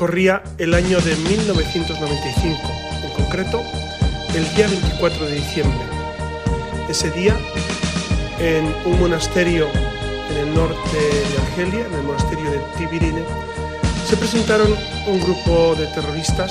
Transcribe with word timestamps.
Corría 0.00 0.42
el 0.56 0.72
año 0.72 0.98
de 0.98 1.14
1995, 1.14 2.58
en 3.04 3.10
concreto 3.22 3.62
el 4.34 4.48
día 4.54 4.66
24 4.66 5.26
de 5.26 5.34
diciembre. 5.34 5.78
Ese 6.88 7.10
día, 7.10 7.36
en 8.38 8.74
un 8.86 8.98
monasterio 8.98 9.68
en 10.30 10.36
el 10.38 10.54
norte 10.54 10.96
de 10.96 11.38
Argelia, 11.42 11.84
en 11.84 11.92
el 11.92 12.02
monasterio 12.04 12.50
de 12.50 12.60
Tibirine, 12.78 13.22
se 14.08 14.16
presentaron 14.16 14.74
un 15.06 15.20
grupo 15.20 15.74
de 15.74 15.86
terroristas, 15.88 16.50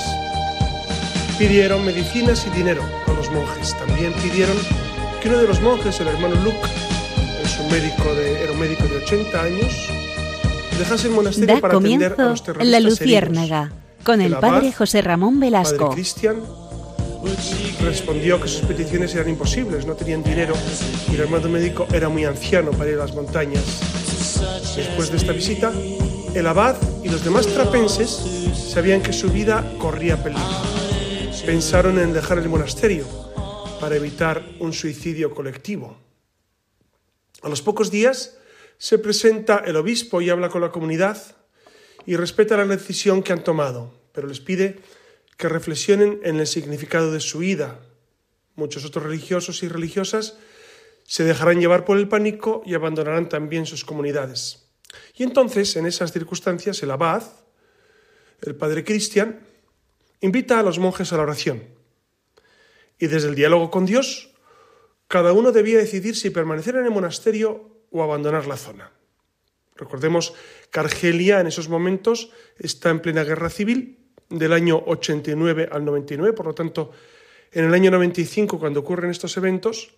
pidieron 1.36 1.84
medicinas 1.84 2.46
y 2.46 2.50
dinero 2.50 2.84
a 3.08 3.12
los 3.14 3.32
monjes. 3.32 3.76
También 3.78 4.12
pidieron 4.12 4.56
que 5.20 5.28
uno 5.28 5.38
de 5.38 5.48
los 5.48 5.60
monjes, 5.60 5.98
el 5.98 6.06
hermano 6.06 6.36
Luke, 6.36 6.68
es 7.42 7.58
médico 7.68 8.14
era 8.14 8.52
un 8.52 8.60
médico 8.60 8.84
de 8.84 8.98
80 8.98 9.42
años, 9.42 9.90
dejase 10.80 11.08
el 11.08 11.14
monasterio 11.14 11.54
Da 11.54 11.60
para 11.60 11.76
atender 11.76 12.12
a 12.12 12.16
comienzo 12.16 12.52
los 12.54 12.66
La 12.66 12.80
Luciérnaga 12.80 13.62
heridos. 13.64 14.04
con 14.04 14.20
el 14.20 14.34
abad, 14.34 14.40
padre 14.40 14.72
José 14.72 15.02
Ramón 15.02 15.34
padre 15.34 15.50
Velasco. 15.50 15.90
Cristian, 15.90 16.42
respondió 17.82 18.40
que 18.40 18.48
sus 18.48 18.62
peticiones 18.62 19.14
eran 19.14 19.28
imposibles, 19.28 19.86
no 19.86 19.94
tenían 19.94 20.22
dinero 20.22 20.54
y 21.10 21.14
el 21.14 21.20
hermano 21.20 21.48
médico 21.48 21.86
era 21.92 22.08
muy 22.08 22.24
anciano 22.24 22.70
para 22.70 22.90
ir 22.90 22.96
a 22.96 23.04
las 23.04 23.14
montañas. 23.14 23.62
Después 24.74 25.10
de 25.10 25.18
esta 25.18 25.32
visita, 25.32 25.70
el 26.34 26.46
abad 26.46 26.76
y 27.04 27.08
los 27.08 27.22
demás 27.22 27.46
trapenses 27.46 28.22
sabían 28.72 29.02
que 29.02 29.12
su 29.12 29.30
vida 29.30 29.70
corría 29.78 30.22
peligro. 30.22 30.44
Pensaron 31.44 31.98
en 31.98 32.12
dejar 32.12 32.38
el 32.38 32.48
monasterio 32.48 33.04
para 33.80 33.96
evitar 33.96 34.42
un 34.60 34.72
suicidio 34.72 35.34
colectivo. 35.34 35.96
A 37.42 37.48
los 37.48 37.60
pocos 37.62 37.90
días 37.90 38.36
se 38.80 38.98
presenta 38.98 39.58
el 39.66 39.76
obispo 39.76 40.22
y 40.22 40.30
habla 40.30 40.48
con 40.48 40.62
la 40.62 40.72
comunidad 40.72 41.36
y 42.06 42.16
respeta 42.16 42.56
la 42.56 42.64
decisión 42.64 43.22
que 43.22 43.34
han 43.34 43.44
tomado, 43.44 43.92
pero 44.12 44.26
les 44.26 44.40
pide 44.40 44.80
que 45.36 45.50
reflexionen 45.50 46.18
en 46.22 46.40
el 46.40 46.46
significado 46.46 47.12
de 47.12 47.20
su 47.20 47.42
ida. 47.42 47.78
Muchos 48.54 48.86
otros 48.86 49.04
religiosos 49.04 49.62
y 49.62 49.68
religiosas 49.68 50.38
se 51.04 51.24
dejarán 51.24 51.60
llevar 51.60 51.84
por 51.84 51.98
el 51.98 52.08
pánico 52.08 52.62
y 52.64 52.72
abandonarán 52.72 53.28
también 53.28 53.66
sus 53.66 53.84
comunidades. 53.84 54.70
Y 55.14 55.24
entonces, 55.24 55.76
en 55.76 55.84
esas 55.84 56.12
circunstancias, 56.12 56.82
el 56.82 56.90
abad, 56.90 57.22
el 58.40 58.54
padre 58.54 58.82
Cristian, 58.82 59.40
invita 60.22 60.58
a 60.58 60.62
los 60.62 60.78
monjes 60.78 61.12
a 61.12 61.18
la 61.18 61.24
oración. 61.24 61.64
Y 62.98 63.08
desde 63.08 63.28
el 63.28 63.34
diálogo 63.34 63.70
con 63.70 63.84
Dios, 63.84 64.30
cada 65.06 65.34
uno 65.34 65.52
debía 65.52 65.76
decidir 65.76 66.16
si 66.16 66.30
permanecer 66.30 66.76
en 66.76 66.86
el 66.86 66.90
monasterio 66.90 67.79
o 67.90 68.02
abandonar 68.02 68.46
la 68.46 68.56
zona. 68.56 68.92
Recordemos 69.76 70.34
que 70.70 70.80
Argelia 70.80 71.40
en 71.40 71.46
esos 71.46 71.68
momentos 71.68 72.30
está 72.58 72.90
en 72.90 73.00
plena 73.00 73.24
guerra 73.24 73.50
civil 73.50 73.98
del 74.28 74.52
año 74.52 74.82
89 74.86 75.68
al 75.72 75.84
99, 75.84 76.34
por 76.34 76.46
lo 76.46 76.54
tanto, 76.54 76.92
en 77.50 77.64
el 77.64 77.74
año 77.74 77.90
95, 77.90 78.58
cuando 78.58 78.80
ocurren 78.80 79.10
estos 79.10 79.36
eventos, 79.36 79.94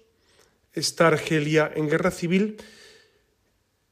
está 0.73 1.09
Argelia 1.09 1.71
en 1.75 1.89
guerra 1.89 2.11
civil 2.11 2.57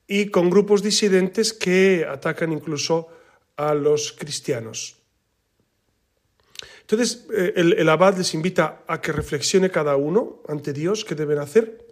y 0.06 0.26
con 0.26 0.48
grupos 0.48 0.82
disidentes 0.82 1.52
que 1.52 2.06
atacan 2.08 2.52
incluso 2.52 3.08
a 3.56 3.74
los 3.74 4.12
cristianos. 4.12 4.96
Entonces, 6.80 7.26
eh, 7.32 7.52
el, 7.56 7.74
el 7.74 7.88
abad 7.88 8.16
les 8.16 8.32
invita 8.34 8.82
a 8.86 9.00
que 9.00 9.12
reflexione 9.12 9.70
cada 9.70 9.96
uno 9.96 10.42
ante 10.48 10.72
Dios 10.72 11.04
qué 11.04 11.14
deben 11.14 11.38
hacer. 11.38 11.89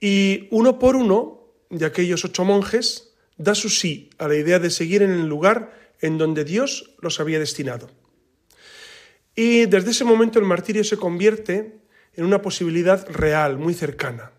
Y 0.00 0.48
uno 0.50 0.78
por 0.78 0.96
uno 0.96 1.40
de 1.68 1.86
aquellos 1.86 2.24
ocho 2.24 2.44
monjes 2.44 3.12
da 3.36 3.54
su 3.54 3.68
sí 3.68 4.10
a 4.18 4.28
la 4.28 4.36
idea 4.36 4.58
de 4.58 4.70
seguir 4.70 5.02
en 5.02 5.12
el 5.12 5.26
lugar 5.26 5.78
en 6.00 6.18
donde 6.18 6.44
Dios 6.44 6.94
los 7.00 7.20
había 7.20 7.38
destinado. 7.38 7.90
Y 9.34 9.66
desde 9.66 9.90
ese 9.92 10.04
momento 10.04 10.38
el 10.38 10.44
martirio 10.44 10.84
se 10.84 10.96
convierte 10.96 11.80
en 12.14 12.24
una 12.24 12.42
posibilidad 12.42 13.08
real, 13.08 13.58
muy 13.58 13.74
cercana. 13.74 14.32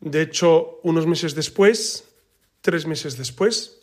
De 0.00 0.22
hecho, 0.22 0.80
unos 0.82 1.06
meses 1.06 1.34
después, 1.34 2.04
tres 2.60 2.86
meses 2.86 3.16
después, 3.16 3.80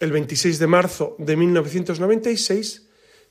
el 0.00 0.10
26 0.10 0.58
de 0.58 0.66
marzo 0.66 1.16
de 1.18 1.36
1996, 1.36 2.88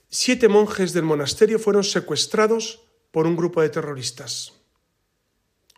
siete 0.10 0.48
monjes 0.48 0.94
del 0.94 1.04
monasterio 1.04 1.60
fueron 1.60 1.84
secuestrados 1.84 2.82
por 3.12 3.28
un 3.28 3.36
grupo 3.36 3.62
de 3.62 3.70
terroristas. 3.70 4.61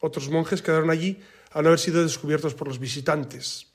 Otros 0.04 0.30
monjes 0.30 0.62
quedaron 0.62 0.90
allí 0.90 1.22
al 1.52 1.66
haber 1.66 1.80
sido 1.80 2.04
descubiertos 2.04 2.56
por 2.56 2.68
los 2.68 2.78
visitantes. 2.78 3.68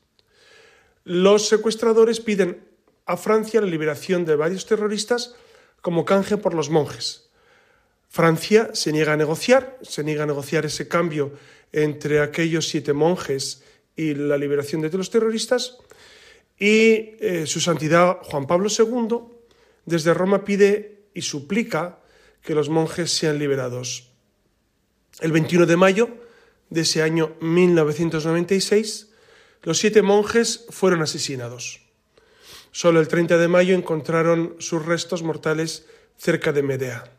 Los 1.02 1.48
secuestradores 1.48 2.20
piden 2.20 2.68
a 3.06 3.16
Francia 3.16 3.62
la 3.62 3.66
liberación 3.66 4.26
de 4.26 4.36
varios 4.36 4.66
terroristas 4.66 5.34
como 5.80 6.04
canje 6.04 6.36
por 6.36 6.52
los 6.52 6.68
monjes. 6.68 7.30
Francia 8.10 8.68
se 8.74 8.92
niega 8.92 9.14
a 9.14 9.16
negociar, 9.16 9.78
se 9.80 10.04
niega 10.04 10.24
a 10.24 10.26
negociar 10.26 10.66
ese 10.66 10.86
cambio 10.86 11.32
entre 11.72 12.20
aquellos 12.20 12.68
siete 12.68 12.92
monjes 12.92 13.64
y 13.96 14.12
la 14.12 14.36
liberación 14.36 14.82
de 14.82 14.92
los 14.92 15.08
terroristas, 15.08 15.78
y 16.58 17.16
eh, 17.24 17.44
su 17.46 17.58
santidad 17.58 18.18
Juan 18.24 18.46
Pablo 18.46 18.68
II 18.68 19.16
desde 19.86 20.12
Roma 20.12 20.44
pide 20.44 21.08
y 21.14 21.22
suplica 21.22 22.00
que 22.42 22.54
los 22.54 22.68
monjes 22.68 23.12
sean 23.12 23.38
liberados. 23.38 24.12
El 25.20 25.32
21 25.32 25.66
de 25.66 25.76
mayo 25.76 26.08
de 26.70 26.82
ese 26.82 27.02
año 27.02 27.34
1996, 27.40 29.10
los 29.62 29.78
siete 29.78 30.02
monjes 30.02 30.66
fueron 30.70 31.02
asesinados. 31.02 31.80
Solo 32.70 33.00
el 33.00 33.08
30 33.08 33.38
de 33.38 33.48
mayo 33.48 33.74
encontraron 33.74 34.54
sus 34.58 34.84
restos 34.84 35.22
mortales 35.22 35.86
cerca 36.16 36.52
de 36.52 36.62
Medea. 36.62 37.12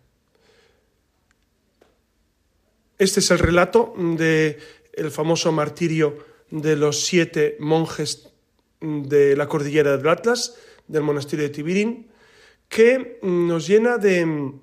Este 2.97 3.19
es 3.19 3.31
el 3.31 3.39
relato 3.39 3.93
del 3.97 4.57
el 4.93 5.11
famoso 5.11 5.51
martirio 5.51 6.17
de 6.51 6.75
los 6.75 7.05
siete 7.05 7.57
monjes 7.59 8.29
de 8.81 9.35
la 9.35 9.47
cordillera 9.47 9.97
del 9.97 10.07
Atlas, 10.07 10.55
del 10.87 11.03
monasterio 11.03 11.43
de 11.43 11.53
Tibirín, 11.53 12.11
que 12.67 13.19
nos 13.21 13.67
llena 13.67 13.97
de, 13.97 14.53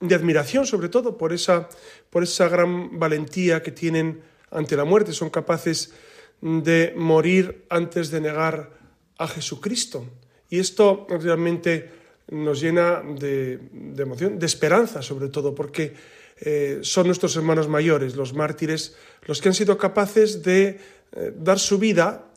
de 0.00 0.14
admiración, 0.14 0.66
sobre 0.66 0.88
todo, 0.88 1.16
por 1.16 1.32
esa, 1.32 1.68
por 2.08 2.22
esa 2.22 2.48
gran 2.48 2.98
valentía 2.98 3.62
que 3.62 3.70
tienen 3.70 4.22
ante 4.50 4.76
la 4.76 4.84
muerte. 4.84 5.12
Son 5.12 5.30
capaces 5.30 5.92
de 6.40 6.94
morir 6.96 7.66
antes 7.68 8.10
de 8.10 8.20
negar 8.20 8.70
a 9.18 9.28
Jesucristo. 9.28 10.06
Y 10.48 10.58
esto 10.58 11.06
realmente 11.08 11.90
nos 12.28 12.60
llena 12.60 13.02
de, 13.02 13.58
de 13.72 14.02
emoción, 14.02 14.38
de 14.38 14.46
esperanza, 14.46 15.02
sobre 15.02 15.28
todo, 15.28 15.54
porque 15.54 15.94
eh, 16.40 16.78
son 16.82 17.06
nuestros 17.06 17.36
hermanos 17.36 17.68
mayores, 17.68 18.16
los 18.16 18.32
mártires, 18.32 18.96
los 19.26 19.40
que 19.40 19.48
han 19.48 19.54
sido 19.54 19.76
capaces 19.76 20.42
de 20.42 20.80
eh, 21.12 21.32
dar 21.36 21.58
su 21.58 21.78
vida 21.78 22.32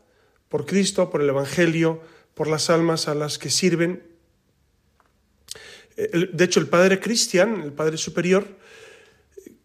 por 0.49 0.65
Cristo, 0.65 1.09
por 1.09 1.21
el 1.21 1.29
Evangelio, 1.29 2.01
por 2.33 2.47
las 2.47 2.69
almas 2.69 3.07
a 3.07 3.15
las 3.15 3.37
que 3.37 3.49
sirven. 3.49 4.03
De 5.95 6.43
hecho, 6.43 6.59
el 6.59 6.67
padre 6.67 6.99
Cristian, 6.99 7.61
el 7.61 7.73
padre 7.73 7.97
superior, 7.97 8.45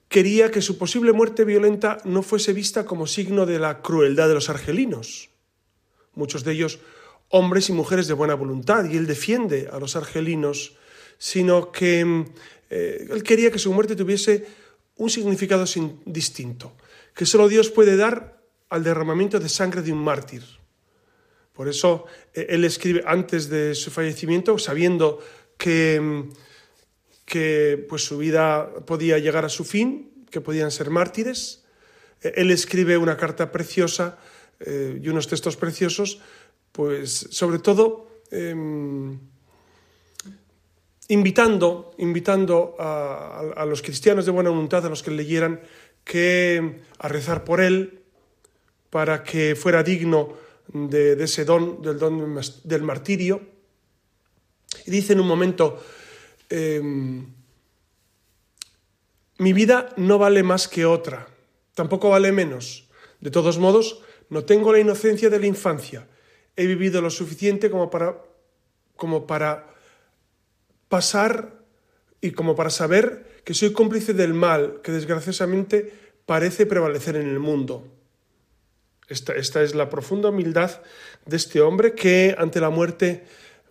quería 0.09 0.51
que 0.51 0.63
su 0.63 0.79
posible 0.79 1.13
muerte 1.13 1.45
violenta 1.45 1.99
no 2.05 2.23
fuese 2.23 2.53
vista 2.53 2.85
como 2.85 3.07
signo 3.07 3.47
de 3.47 3.59
la 3.59 3.83
crueldad 3.83 4.29
de 4.29 4.35
los 4.35 4.49
argelinos. 4.49 5.31
Muchos 6.15 6.45
de 6.45 6.53
ellos 6.53 6.81
hombres 7.31 7.69
y 7.69 7.73
mujeres 7.73 8.09
de 8.09 8.15
buena 8.15 8.35
voluntad, 8.35 8.85
y 8.87 8.97
él 8.97 9.07
defiende 9.07 9.69
a 9.71 9.79
los 9.79 9.97
argelinos, 9.97 10.77
sino 11.19 11.71
que 11.73 12.25
eh, 12.71 13.07
él 13.11 13.23
quería 13.23 13.51
que 13.51 13.59
su 13.59 13.73
muerte 13.73 13.97
tuviese 13.97 14.47
un 14.97 15.11
significado 15.11 15.65
distinto, 16.07 16.73
que 17.15 17.27
solo 17.27 17.49
Dios 17.49 17.71
puede 17.71 17.97
dar 17.97 18.41
al 18.71 18.83
derramamiento 18.83 19.39
de 19.39 19.49
sangre 19.49 19.83
de 19.83 19.93
un 19.93 20.03
mártir. 20.03 20.43
Por 21.53 21.69
eso 21.69 22.07
eh, 22.35 22.47
él 22.51 22.65
escribe 22.65 23.03
antes 23.07 23.49
de 23.49 23.75
su 23.75 23.91
fallecimiento, 23.91 24.59
sabiendo 24.59 25.21
que, 25.59 26.31
que 27.27 27.85
pues, 27.89 28.05
su 28.05 28.17
vida 28.17 28.73
podía 28.87 29.19
llegar 29.19 29.45
a 29.45 29.51
su 29.51 29.65
fin, 29.65 30.25
que 30.31 30.41
podían 30.41 30.71
ser 30.71 30.89
mártires, 30.89 31.65
eh, 32.23 32.33
él 32.37 32.51
escribe 32.51 32.97
una 32.97 33.17
carta 33.17 33.53
preciosa 33.53 34.19
eh, 34.61 34.99
y 35.03 35.09
unos 35.09 35.29
textos 35.29 35.57
preciosos, 35.57 36.21
pues 36.73 37.29
sobre 37.31 37.59
todo 37.59 38.09
eh, 38.31 38.55
invitando, 41.09 41.95
invitando 41.99 42.77
a, 42.79 43.53
a, 43.57 43.63
a, 43.63 43.67
los 43.67 43.83
cristianos 43.83 44.25
de 44.27 44.33
buena 44.33 44.51
voluntad, 44.51 44.85
a 44.87 44.89
los 44.89 45.03
que 45.03 45.11
leyeran, 45.11 45.61
que 46.05 46.83
a 46.99 47.09
rezar 47.09 47.45
por 47.45 47.61
él 47.61 48.03
para 48.91 49.23
que 49.23 49.55
fuera 49.55 49.83
digno 49.83 50.35
de, 50.73 51.17
de 51.17 51.25
ese 51.25 51.45
don, 51.45 51.83
del 51.83 51.99
don 51.99 52.41
del 52.65 52.83
martirio. 52.83 53.58
Y 54.87 54.91
dice 54.91 55.13
en 55.13 55.21
un 55.21 55.27
momento, 55.27 55.83
eh, 56.51 56.81
mi 59.39 59.53
vida 59.53 59.91
no 59.97 60.19
vale 60.19 60.43
más 60.43 60.69
que 60.69 60.85
otra, 60.85 61.29
tampoco 61.75 62.11
vale 62.11 62.33
menos. 62.33 62.89
De 63.21 63.31
todos 63.31 63.59
modos, 63.59 64.03
no 64.31 64.45
tengo 64.45 64.73
la 64.73 64.81
inocencia 64.81 65.31
de 65.31 65.41
la 65.41 65.47
infancia. 65.47 66.07
he 66.57 66.67
vivido 66.67 67.01
lo 67.01 67.11
suficiente 67.11 67.71
como 67.71 67.89
para, 67.89 68.19
como 68.97 69.29
para 69.29 69.73
pasar 70.89 71.55
y 72.21 72.33
como 72.33 72.57
para 72.57 72.71
saber 72.71 73.41
que 73.45 73.55
soy 73.55 73.73
cómplice 73.73 74.13
del 74.13 74.35
mal 74.35 74.81
que 74.83 74.91
desgraciosamente 74.91 75.93
parece 76.27 76.67
prevalecer 76.67 77.15
en 77.15 77.29
el 77.29 77.39
mundo. 77.39 77.87
Esta, 79.09 79.35
esta, 79.35 79.63
es 79.63 79.75
la 79.75 79.89
profunda 79.89 80.31
humildad 80.31 80.83
de 81.25 81.37
este 81.37 81.61
hombre 81.61 81.95
que 81.95 82.35
ante 82.37 82.61
la 82.61 82.71
muerte, 82.71 83.25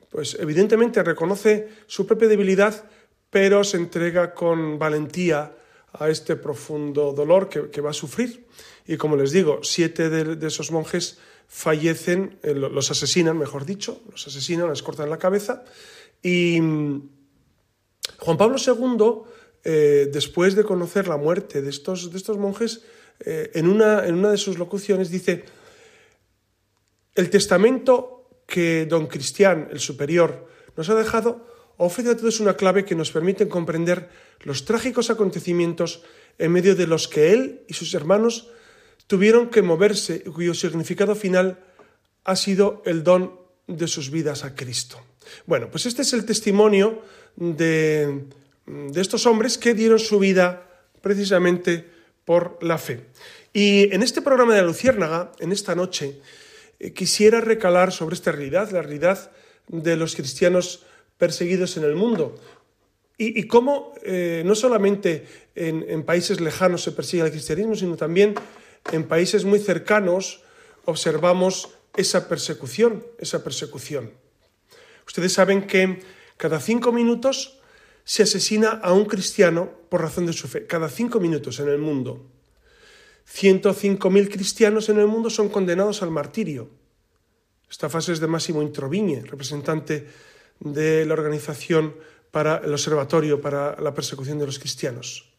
pues 0.10 0.38
evidentemente 0.40 1.04
reconoce 1.04 1.70
su 1.88 2.06
propia 2.08 2.28
debilidad, 2.28 2.90
pero 3.30 3.64
se 3.64 3.78
entrega 3.78 4.34
con 4.34 4.80
valentía 4.80 5.54
a 5.94 6.10
este 6.10 6.36
profundo 6.36 7.14
dolor 7.14 7.50
que, 7.50 7.82
va 7.82 7.92
a 7.92 7.94
sufrir. 7.94 8.48
Y 8.86 8.98
como 8.98 9.16
les 9.16 9.32
digo, 9.32 9.60
siete 9.64 10.10
de, 10.10 10.48
esos 10.48 10.72
monjes 10.72 11.18
fallecen, 11.48 12.40
eh, 12.44 12.54
los 12.54 12.92
asesinan, 12.92 13.38
mejor 13.38 13.66
dicho, 13.66 14.02
los 14.12 14.28
asesinan, 14.28 14.70
les 14.70 14.84
cortan 14.84 15.10
la 15.10 15.18
cabeza. 15.18 15.64
Y 16.22 16.60
mm, 16.62 17.10
Juan 18.20 18.38
Pablo 18.38 18.58
II, 18.58 19.32
eh, 19.64 20.10
después 20.12 20.56
de 20.56 20.64
conocer 20.64 21.08
la 21.08 21.18
muerte 21.18 21.62
de 21.62 21.70
estos, 21.70 22.12
de 22.12 22.18
estos 22.18 22.38
monjes, 22.38 22.82
eh, 23.20 23.52
en, 23.56 23.68
una, 23.68 24.06
en 24.06 24.16
una 24.16 24.32
de 24.32 24.38
sus 24.38 24.58
locuciones 24.58 25.10
dice, 25.10 25.46
el 27.16 27.30
testamento 27.30 28.17
que 28.48 28.88
don 28.90 29.06
Cristian, 29.06 29.68
el 29.72 29.80
superior, 29.80 30.48
nos 30.76 30.90
ha 30.90 30.96
dejado 30.96 31.46
ofrece 31.78 32.10
a 32.10 32.18
todos 32.18 32.40
una 32.40 32.58
clave 32.58 32.86
que 32.86 32.96
nos 32.96 33.12
permite 33.12 33.48
comprender 33.48 34.10
los 34.42 34.66
trágicos 34.66 35.10
acontecimientos 35.10 36.02
en 36.38 36.52
medio 36.52 36.76
de 36.76 36.88
los 36.88 37.08
que 37.08 37.34
él 37.34 37.62
y 37.68 37.74
sus 37.74 37.94
hermanos 37.94 38.50
tuvieron 39.06 39.50
que 39.50 39.62
moverse 39.62 40.24
y 40.26 40.30
cuyo 40.30 40.54
significado 40.54 41.16
final 41.16 41.60
ha 42.24 42.36
sido 42.36 42.82
el 42.86 43.04
don 43.04 43.40
de 43.68 43.88
sus 43.88 44.12
vidas 44.12 44.44
a 44.44 44.56
Cristo. 44.56 45.00
Bueno, 45.46 45.70
pues 45.70 45.86
este 45.86 46.02
es 46.02 46.14
el 46.14 46.26
testimonio 46.26 47.02
de, 47.36 48.26
de 48.66 49.02
estos 49.02 49.26
hombres 49.26 49.58
que 49.58 49.74
dieron 49.74 50.00
su 50.00 50.20
vida 50.20 50.68
precisamente 51.02 51.86
por 52.26 52.58
la 52.62 52.78
fe. 52.78 53.06
Y 53.54 53.94
en 53.94 54.04
este 54.04 54.22
programa 54.22 54.54
de 54.54 54.62
la 54.62 54.68
Luciérnaga, 54.68 55.32
en 55.40 55.52
esta 55.52 55.76
noche, 55.76 56.20
quisiera 56.94 57.42
recalar 57.42 57.92
sobre 57.92 58.16
esta 58.16 58.32
realidad, 58.32 58.72
la 58.72 58.82
realidad 58.82 59.32
de 59.68 59.96
los 59.96 60.16
cristianos 60.16 60.84
perseguidos 61.18 61.78
en 61.78 61.84
el 61.84 61.96
mundo. 61.96 62.40
Y, 63.20 63.48
cómo 63.48 63.96
eh, 64.04 64.44
no 64.46 64.54
solamente 64.54 65.26
en, 65.56 66.04
países 66.04 66.40
lejanos 66.40 66.84
se 66.84 66.92
persigue 66.92 67.24
el 67.24 67.32
cristianismo, 67.32 67.76
sino 67.76 67.98
también 67.98 68.36
en 68.92 69.08
países 69.08 69.44
muy 69.44 69.58
cercanos 69.58 70.44
observamos 70.86 71.70
esa 71.96 72.30
persecución, 72.30 73.04
esa 73.18 73.44
persecución. 73.44 74.12
Ustedes 75.08 75.34
saben 75.34 75.66
que 75.66 76.00
cada 76.38 76.60
cinco 76.60 76.92
minutos 76.92 77.60
se 78.04 78.22
asesina 78.22 78.70
a 78.70 78.94
un 78.94 79.06
cristiano 79.06 79.72
por 79.90 80.02
razón 80.02 80.28
de 80.28 80.34
su 80.34 80.48
fe, 80.48 80.68
cada 80.68 80.88
cinco 80.88 81.20
minutos 81.20 81.60
en 81.60 81.70
el 81.70 81.80
mundo. 81.80 82.24
105.000 83.28 84.32
cristianos 84.32 84.90
en 84.90 85.00
el 85.00 85.08
mundo 85.08 85.30
son 85.30 85.50
condenados 85.50 86.02
al 86.02 86.12
martirio. 86.12 86.70
Esta 87.70 87.90
fase 87.90 88.14
es 88.14 88.20
de 88.20 88.28
Máximo 88.28 88.62
Introvigne, 88.62 89.22
representante 89.22 90.08
de 90.60 91.06
la 91.06 91.14
organización 91.14 91.96
para 92.32 92.58
el 92.58 92.72
Observatorio 92.72 93.42
para 93.42 93.80
la 93.82 93.94
Persecución 93.94 94.40
de 94.40 94.46
los 94.46 94.60
Cristianos. 94.60 95.30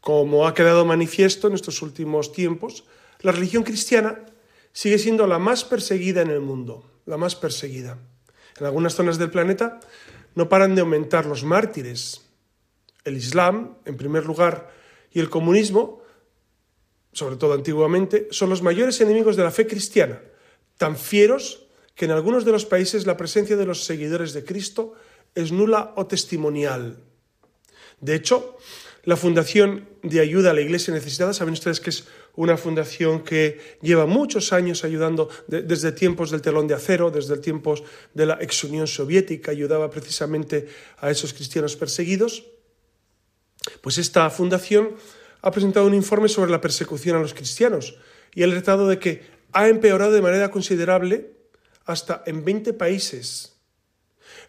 Como 0.00 0.46
ha 0.46 0.54
quedado 0.54 0.84
manifiesto 0.84 1.48
en 1.48 1.54
estos 1.54 1.82
últimos 1.82 2.32
tiempos, 2.32 2.84
la 3.20 3.32
religión 3.32 3.64
cristiana 3.64 4.24
sigue 4.72 4.98
siendo 4.98 5.26
la 5.26 5.38
más 5.38 5.64
perseguida 5.64 6.22
en 6.22 6.30
el 6.30 6.40
mundo, 6.40 6.88
la 7.04 7.16
más 7.16 7.34
perseguida. 7.34 7.98
En 8.58 8.66
algunas 8.66 8.94
zonas 8.94 9.18
del 9.18 9.30
planeta 9.30 9.80
no 10.34 10.48
paran 10.48 10.74
de 10.74 10.80
aumentar 10.80 11.26
los 11.26 11.44
mártires. 11.44 12.22
El 13.04 13.16
Islam, 13.16 13.76
en 13.84 13.96
primer 13.96 14.24
lugar, 14.24 14.70
y 15.12 15.20
el 15.20 15.28
comunismo, 15.28 15.99
sobre 17.12 17.36
todo 17.36 17.54
antiguamente, 17.54 18.28
son 18.30 18.50
los 18.50 18.62
mayores 18.62 19.00
enemigos 19.00 19.36
de 19.36 19.44
la 19.44 19.50
fe 19.50 19.66
cristiana, 19.66 20.20
tan 20.76 20.96
fieros 20.96 21.66
que 21.94 22.04
en 22.04 22.12
algunos 22.12 22.44
de 22.44 22.52
los 22.52 22.64
países 22.64 23.06
la 23.06 23.16
presencia 23.16 23.56
de 23.56 23.66
los 23.66 23.84
seguidores 23.84 24.32
de 24.32 24.44
Cristo 24.44 24.94
es 25.34 25.52
nula 25.52 25.92
o 25.96 26.06
testimonial. 26.06 26.96
De 28.00 28.14
hecho, 28.14 28.56
la 29.04 29.16
Fundación 29.16 29.88
de 30.02 30.20
Ayuda 30.20 30.50
a 30.50 30.54
la 30.54 30.60
Iglesia 30.60 30.92
Necesitada, 30.92 31.32
saben 31.32 31.54
ustedes 31.54 31.80
que 31.80 31.90
es 31.90 32.04
una 32.36 32.56
fundación 32.56 33.24
que 33.24 33.78
lleva 33.82 34.06
muchos 34.06 34.52
años 34.52 34.84
ayudando 34.84 35.28
desde 35.46 35.92
tiempos 35.92 36.30
del 36.30 36.42
telón 36.42 36.66
de 36.66 36.74
acero, 36.74 37.10
desde 37.10 37.38
tiempos 37.38 37.82
de 38.14 38.26
la 38.26 38.38
ex 38.40 38.64
Unión 38.64 38.86
Soviética, 38.86 39.50
ayudaba 39.50 39.90
precisamente 39.90 40.68
a 40.98 41.10
esos 41.10 41.32
cristianos 41.32 41.76
perseguidos. 41.76 42.44
Pues 43.80 43.98
esta 43.98 44.28
fundación 44.30 44.96
ha 45.42 45.50
presentado 45.50 45.86
un 45.86 45.94
informe 45.94 46.28
sobre 46.28 46.50
la 46.50 46.60
persecución 46.60 47.16
a 47.16 47.20
los 47.20 47.34
cristianos 47.34 47.96
y 48.34 48.42
ha 48.42 48.46
alertado 48.46 48.88
de 48.88 48.98
que 48.98 49.22
ha 49.52 49.68
empeorado 49.68 50.12
de 50.12 50.22
manera 50.22 50.50
considerable 50.50 51.32
hasta 51.84 52.22
en 52.26 52.44
20 52.44 52.72
países. 52.74 53.56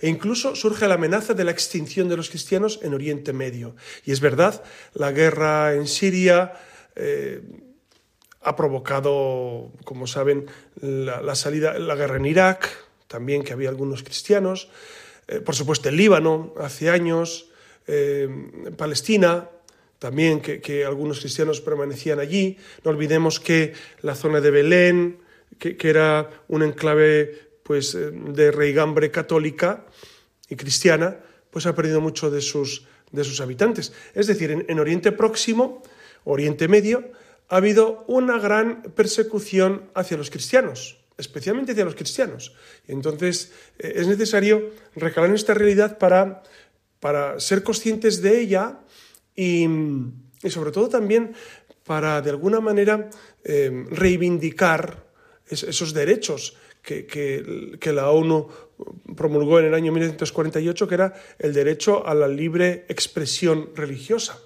E 0.01 0.09
incluso 0.09 0.55
surge 0.55 0.87
la 0.87 0.95
amenaza 0.95 1.33
de 1.33 1.43
la 1.43 1.51
extinción 1.51 2.09
de 2.09 2.17
los 2.17 2.29
cristianos 2.29 2.79
en 2.81 2.93
Oriente 2.93 3.33
Medio. 3.33 3.75
Y 4.05 4.11
es 4.11 4.19
verdad, 4.19 4.63
la 4.93 5.11
guerra 5.11 5.73
en 5.73 5.87
Siria 5.87 6.53
eh, 6.95 7.41
ha 8.41 8.55
provocado, 8.55 9.71
como 9.83 10.07
saben, 10.07 10.47
la, 10.81 11.35
salida, 11.35 11.77
la 11.77 11.95
guerra 11.95 12.17
en 12.17 12.25
Irak, 12.25 12.69
también 13.07 13.43
que 13.43 13.53
había 13.53 13.69
algunos 13.69 14.01
cristianos, 14.01 14.69
eh, 15.27 15.39
por 15.39 15.55
supuesto 15.55 15.89
el 15.89 15.97
Líbano 15.97 16.53
hace 16.59 16.89
años, 16.89 17.49
eh, 17.87 18.27
Palestina, 18.77 19.49
también 20.01 20.41
que, 20.41 20.83
algunos 20.83 21.19
cristianos 21.19 21.61
permanecían 21.61 22.19
allí. 22.19 22.57
No 22.83 22.89
olvidemos 22.89 23.39
que 23.39 23.73
la 24.01 24.15
zona 24.15 24.41
de 24.41 24.49
Belén, 24.49 25.19
que, 25.59 25.77
era 25.79 26.27
un 26.47 26.63
enclave 26.63 27.59
pues, 27.61 27.93
eh, 27.93 28.09
de 28.09 28.49
reigambre 28.49 29.11
católica 29.11 29.85
y 30.49 30.55
cristiana, 30.55 31.17
pues 31.51 31.67
ha 31.67 31.75
perdido 31.75 32.01
mucho 32.01 32.31
de 32.31 32.41
sus, 32.41 32.87
de 33.11 33.23
sus 33.23 33.41
habitantes. 33.41 33.93
Es 34.15 34.25
decir, 34.25 34.65
en, 34.67 34.79
Oriente 34.79 35.11
Próximo, 35.11 35.83
Oriente 36.23 36.67
Medio, 36.67 37.11
ha 37.49 37.57
habido 37.57 38.03
una 38.07 38.39
gran 38.39 38.81
persecución 38.81 39.91
hacia 39.93 40.17
los 40.17 40.31
cristianos, 40.31 40.97
especialmente 41.15 41.73
hacia 41.73 41.85
los 41.85 41.93
cristianos. 41.93 42.55
Entonces 42.87 43.51
eh, 43.77 43.93
es 43.97 44.07
necesario 44.07 44.71
recalar 44.95 45.29
esta 45.29 45.53
realidad 45.53 45.99
para, 45.99 46.41
para 46.99 47.39
ser 47.39 47.61
conscientes 47.61 48.23
de 48.23 48.41
ella 48.41 48.79
y, 49.35 49.67
sobre 50.49 50.71
todo 50.71 50.89
también 50.89 51.33
para, 51.85 52.21
de 52.21 52.29
alguna 52.29 52.59
manera, 52.59 53.09
eh, 53.43 53.85
reivindicar 53.89 55.09
esos 55.49 55.93
derechos 55.93 56.55
que, 56.81 57.83
la 57.93 58.09
ONU 58.09 58.47
promulgó 59.15 59.59
en 59.59 59.65
el 59.65 59.73
año 59.73 59.91
1948, 59.91 60.87
que 60.87 60.95
era 60.95 61.13
el 61.39 61.53
derecho 61.53 62.05
a 62.07 62.15
la 62.15 62.27
libre 62.27 62.85
expresión 62.89 63.69
religiosa. 63.75 64.39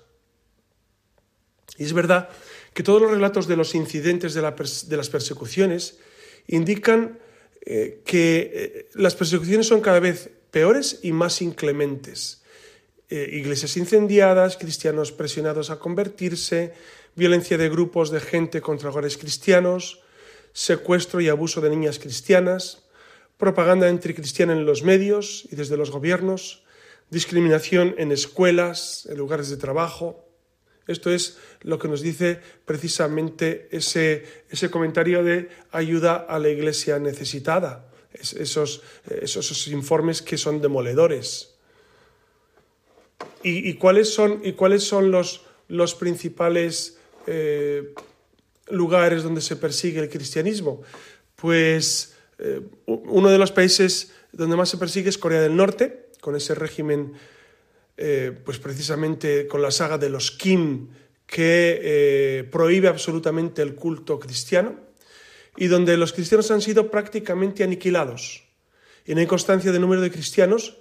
Y 1.77 1.83
es 1.83 1.93
verdad 1.93 2.29
que 2.73 2.83
todos 2.83 3.01
los 3.01 3.11
relatos 3.11 3.47
de 3.47 3.55
los 3.55 3.75
incidentes 3.75 4.33
de, 4.33 4.41
las 4.41 5.09
persecuciones 5.09 5.99
indican 6.47 7.19
eh, 7.65 8.01
que 8.05 8.51
eh, 8.53 8.89
las 8.93 9.15
persecuciones 9.15 9.67
son 9.67 9.81
cada 9.81 9.99
vez 9.99 10.29
peores 10.51 10.99
y 11.03 11.11
más 11.11 11.41
inclementes. 11.41 12.43
Eh, 13.07 13.29
iglesias 13.33 13.77
incendiadas, 13.77 14.57
cristianos 14.57 15.11
presionados 15.11 15.69
a 15.69 15.77
convertirse, 15.77 16.73
violencia 17.15 17.55
de 17.55 17.69
grupos 17.69 18.09
de 18.09 18.19
gente 18.19 18.61
contra 18.61 18.89
hogares 18.89 19.17
cristianos, 19.17 20.01
secuestro 20.53 21.21
y 21.21 21.29
abuso 21.29 21.61
de 21.61 21.69
niñas 21.69 21.99
cristianas, 21.99 22.83
propaganda 23.37 23.87
anticristiana 23.87 24.53
en 24.53 24.65
los 24.65 24.81
medios 24.81 25.47
y 25.51 25.55
desde 25.55 25.77
los 25.77 25.91
gobiernos, 25.91 26.63
discriminación 27.11 27.93
en 27.99 28.11
escuelas, 28.11 29.05
en 29.05 29.17
lugares 29.17 29.49
de 29.49 29.57
trabajo. 29.57 30.25
Esto 30.87 31.11
es 31.11 31.37
lo 31.61 31.77
que 31.77 31.87
nos 31.87 32.01
dice 32.01 32.39
precisamente 32.65 33.67
ese, 33.71 34.25
ese 34.49 34.71
comentario 34.71 35.23
de 35.23 35.49
ayuda 35.71 36.15
a 36.15 36.39
la 36.39 36.49
iglesia 36.49 36.97
necesitada, 36.97 37.85
esos, 38.13 38.81
esos, 39.05 39.67
informes 39.67 40.21
que 40.21 40.37
son 40.37 40.61
demoledores. 40.61 41.54
¿Y, 43.47 43.75
cuáles 43.75 44.11
son, 44.11 44.41
y 44.43 44.53
cuáles 44.53 44.83
son 44.83 45.11
los, 45.11 45.45
los 45.67 45.93
principales 45.93 46.97
eh, 47.27 47.93
lugares 48.69 49.21
donde 49.21 49.41
se 49.41 49.55
persigue 49.55 49.99
el 49.99 50.09
cristianismo? 50.09 50.81
Pues 51.35 52.15
eh, 52.39 52.61
uno 52.87 53.29
de 53.29 53.37
los 53.37 53.51
países 53.51 54.13
donde 54.31 54.55
más 54.55 54.69
se 54.69 54.77
persigue 54.77 55.09
es 55.09 55.19
Corea 55.19 55.41
del 55.41 55.55
Norte, 55.55 56.07
con 56.21 56.35
ese 56.35 56.55
régimen, 56.55 57.13
eh, 57.97 58.35
pues 58.43 58.57
precisamente 58.57 59.47
con 59.47 59.61
la 59.61 59.69
saga 59.69 59.99
de 59.99 60.09
los 60.09 60.31
Kim, 60.31 60.89
que 61.27 62.47
prohíbe 62.51 62.87
absolutamente 62.87 63.61
el 63.61 63.75
culto 63.75 64.19
cristiano. 64.19 64.83
y 65.57 65.67
donde 65.67 65.95
los 65.95 66.11
cristianos 66.11 66.51
han 66.51 66.61
sido 66.61 66.91
prácticamente 66.91 67.63
aniquilados. 67.63 68.43
Y 69.05 69.13
no 69.13 69.21
hay 69.21 69.25
constancia 69.25 69.71
de 69.71 69.79
número 69.79 70.01
de 70.01 70.11
cristianos 70.11 70.79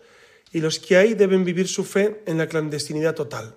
y 0.54 0.60
los 0.60 0.78
que 0.78 0.96
hay 0.96 1.14
deben 1.14 1.44
vivir 1.44 1.66
su 1.66 1.82
fe 1.82 2.22
en 2.26 2.38
la 2.38 2.46
clandestinidad 2.46 3.16
total. 3.16 3.56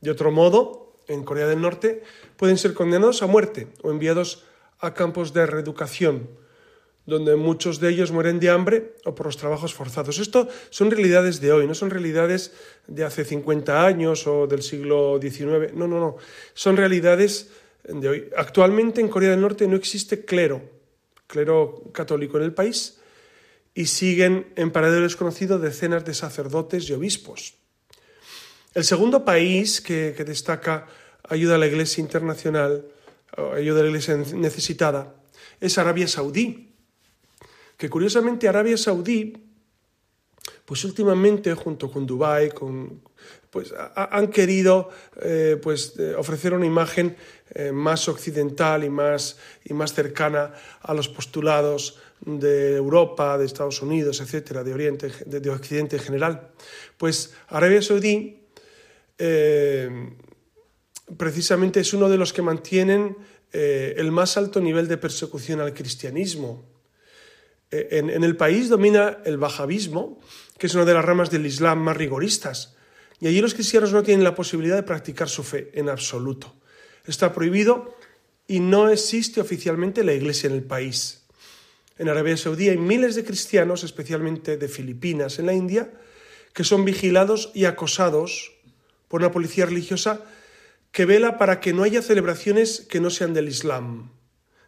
De 0.00 0.10
otro 0.10 0.32
modo, 0.32 0.96
en 1.06 1.22
Corea 1.22 1.46
del 1.46 1.60
Norte 1.60 2.02
pueden 2.38 2.56
ser 2.56 2.72
condenados 2.72 3.22
a 3.22 3.26
muerte 3.26 3.68
o 3.82 3.90
enviados 3.90 4.44
a 4.80 4.94
campos 4.94 5.34
de 5.34 5.44
reeducación, 5.44 6.30
donde 7.04 7.36
muchos 7.36 7.78
de 7.78 7.90
ellos 7.90 8.10
mueren 8.10 8.40
de 8.40 8.48
hambre 8.48 8.94
o 9.04 9.14
por 9.14 9.26
los 9.26 9.36
trabajos 9.36 9.74
forzados. 9.74 10.18
Esto 10.18 10.48
son 10.70 10.90
realidades 10.90 11.42
de 11.42 11.52
hoy, 11.52 11.66
no 11.66 11.74
son 11.74 11.90
realidades 11.90 12.54
de 12.86 13.04
hace 13.04 13.26
50 13.26 13.84
años 13.84 14.26
o 14.26 14.46
del 14.46 14.62
siglo 14.62 15.20
XIX. 15.20 15.74
No, 15.74 15.86
no, 15.86 16.00
no. 16.00 16.16
Son 16.54 16.78
realidades 16.78 17.50
de 17.84 18.08
hoy. 18.08 18.30
Actualmente 18.34 19.02
en 19.02 19.08
Corea 19.08 19.32
del 19.32 19.42
Norte 19.42 19.68
no 19.68 19.76
existe 19.76 20.24
clero, 20.24 20.62
clero 21.26 21.82
católico 21.92 22.38
en 22.38 22.44
el 22.44 22.54
país, 22.54 22.97
y 23.78 23.86
siguen 23.86 24.52
en 24.56 24.72
paradero 24.72 25.04
desconocido 25.04 25.60
decenas 25.60 26.04
de 26.04 26.12
sacerdotes 26.12 26.90
y 26.90 26.94
obispos. 26.94 27.54
El 28.74 28.82
segundo 28.82 29.24
país 29.24 29.80
que, 29.80 30.10
destaca 30.26 30.88
ayuda 31.22 31.54
a 31.54 31.58
la 31.58 31.68
Iglesia 31.68 32.02
internacional, 32.02 32.84
ayuda 33.54 33.78
a 33.78 33.82
la 33.84 33.90
Iglesia 33.90 34.16
necesitada, 34.16 35.14
es 35.60 35.78
Arabia 35.78 36.08
Saudí 36.08 36.74
que 37.76 37.88
curiosamente 37.88 38.48
Arabia 38.48 38.76
Saudí, 38.76 39.32
pues 40.64 40.84
últimamente 40.84 41.54
junto 41.54 41.88
con 41.88 42.04
Dubái, 42.04 42.50
con, 42.50 43.00
pues 43.50 43.72
han 43.94 44.28
querido 44.28 44.90
eh, 45.22 45.58
pues, 45.62 45.94
eh, 45.98 46.14
ofrecer 46.14 46.52
una 46.52 46.66
imagen 46.66 47.16
eh, 47.54 47.72
más 47.72 48.08
occidental 48.08 48.84
y 48.84 48.90
más, 48.90 49.38
y 49.64 49.74
más 49.74 49.94
cercana 49.94 50.52
a 50.82 50.94
los 50.94 51.08
postulados 51.08 51.98
de 52.20 52.76
Europa, 52.76 53.38
de 53.38 53.46
Estados 53.46 53.80
Unidos, 53.80 54.20
etcétera, 54.20 54.64
de 54.64 54.74
Oriente, 54.74 55.10
de, 55.24 55.40
de 55.40 55.50
Occidente 55.50 55.96
en 55.96 56.02
general. 56.02 56.50
Pues 56.96 57.34
Arabia 57.48 57.80
Saudí 57.80 58.44
precisamente 61.16 61.80
es 61.80 61.92
uno 61.92 62.08
de 62.08 62.18
los 62.18 62.32
que 62.32 62.42
mantienen 62.42 63.16
el 63.50 64.12
más 64.12 64.36
alto 64.36 64.60
nivel 64.60 64.86
de 64.86 64.96
persecución 64.96 65.60
al 65.60 65.74
cristianismo 65.74 66.64
eh, 67.70 67.88
en, 67.90 68.24
el 68.24 68.36
país 68.36 68.68
domina 68.68 69.18
el 69.24 69.38
wahabismo, 69.38 70.20
que 70.56 70.66
es 70.66 70.74
una 70.74 70.86
de 70.86 70.94
las 70.94 71.04
ramas 71.04 71.30
del 71.30 71.44
Islam 71.44 71.80
más 71.80 71.96
rigoristas, 71.96 72.76
y 73.20 73.26
allí 73.26 73.40
los 73.40 73.54
cristianos 73.54 73.92
no 73.92 74.02
tienen 74.02 74.24
la 74.24 74.34
posibilidad 74.34 74.76
de 74.76 74.82
practicar 74.82 75.28
su 75.28 75.42
fe 75.42 75.70
en 75.74 75.88
absoluto. 75.88 76.54
Está 77.04 77.32
prohibido 77.32 77.96
y 78.46 78.60
no 78.60 78.88
existe 78.88 79.40
oficialmente 79.40 80.04
la 80.04 80.12
iglesia 80.12 80.48
en 80.48 80.54
el 80.54 80.62
país. 80.62 81.24
En 81.98 82.08
Arabia 82.08 82.36
Saudí 82.36 82.68
hay 82.68 82.78
miles 82.78 83.16
de 83.16 83.24
cristianos, 83.24 83.82
especialmente 83.82 84.56
de 84.56 84.68
Filipinas, 84.68 85.38
en 85.38 85.46
la 85.46 85.52
India, 85.52 85.92
que 86.52 86.64
son 86.64 86.84
vigilados 86.84 87.50
y 87.54 87.64
acosados 87.64 88.52
por 89.08 89.20
una 89.20 89.32
policía 89.32 89.66
religiosa 89.66 90.24
que 90.92 91.04
vela 91.04 91.38
para 91.38 91.60
que 91.60 91.72
no 91.72 91.82
haya 91.82 92.02
celebraciones 92.02 92.86
que 92.88 93.00
no 93.00 93.10
sean 93.10 93.34
del 93.34 93.48
Islam. 93.48 94.12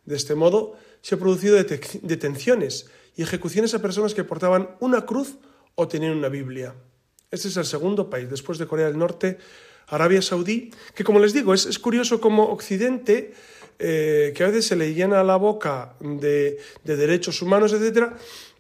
De 0.05 0.17
este 0.17 0.35
modo, 0.35 0.77
se 1.03 1.15
han 1.15 1.21
producido 1.21 1.57
detenciones 1.57 2.91
y 3.17 3.23
ejecuciones 3.23 3.75
a 3.75 3.83
personas 3.83 4.15
que 4.15 4.25
portaban 4.25 4.71
una 4.81 5.07
cruz 5.07 5.37
o 5.77 5.89
tenían 5.89 6.17
una 6.17 6.29
Biblia. 6.29 6.75
Este 7.31 7.49
es 7.49 7.57
el 7.57 7.65
segundo 7.65 8.11
país, 8.11 8.29
después 8.29 8.59
de 8.59 8.67
Corea 8.67 8.87
del 8.87 8.99
Norte, 8.99 9.39
Arabia 9.87 10.21
Saudí, 10.21 10.73
que 10.95 11.05
como 11.05 11.21
les 11.21 11.33
digo, 11.33 11.55
es, 11.55 11.79
curioso 11.79 12.21
como 12.21 12.51
Occidente, 12.51 13.35
eh, 13.79 14.33
que 14.35 14.43
a 14.43 14.49
veces 14.49 14.67
se 14.67 14.77
le 14.77 14.95
llena 14.95 15.23
la 15.23 15.37
boca 15.37 15.95
de, 16.01 16.59
de 16.83 16.97
derechos 16.97 17.41
humanos, 17.41 17.73
etc., 17.73 18.15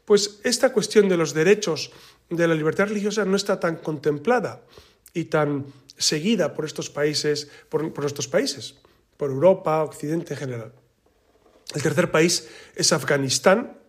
pues 0.04 0.40
esta 0.44 0.72
cuestión 0.72 1.08
de 1.08 1.16
los 1.16 1.34
derechos 1.34 1.90
de 2.28 2.46
la 2.46 2.54
libertad 2.54 2.86
religiosa 2.86 3.24
no 3.24 3.36
está 3.36 3.58
tan 3.58 3.76
contemplada 3.76 4.62
y 5.14 5.24
tan 5.24 5.66
seguida 5.96 6.54
por 6.54 6.64
estos 6.64 6.90
países, 6.90 7.48
por, 7.68 7.92
por 7.92 8.04
nuestros 8.04 8.28
países, 8.28 8.76
por 9.16 9.30
Europa, 9.30 9.82
Occidente 9.82 10.34
en 10.34 10.38
general. 10.38 10.72
El 11.74 11.82
tercer 11.82 12.10
país 12.10 12.48
es 12.74 12.92
Afganistán. 12.92 13.79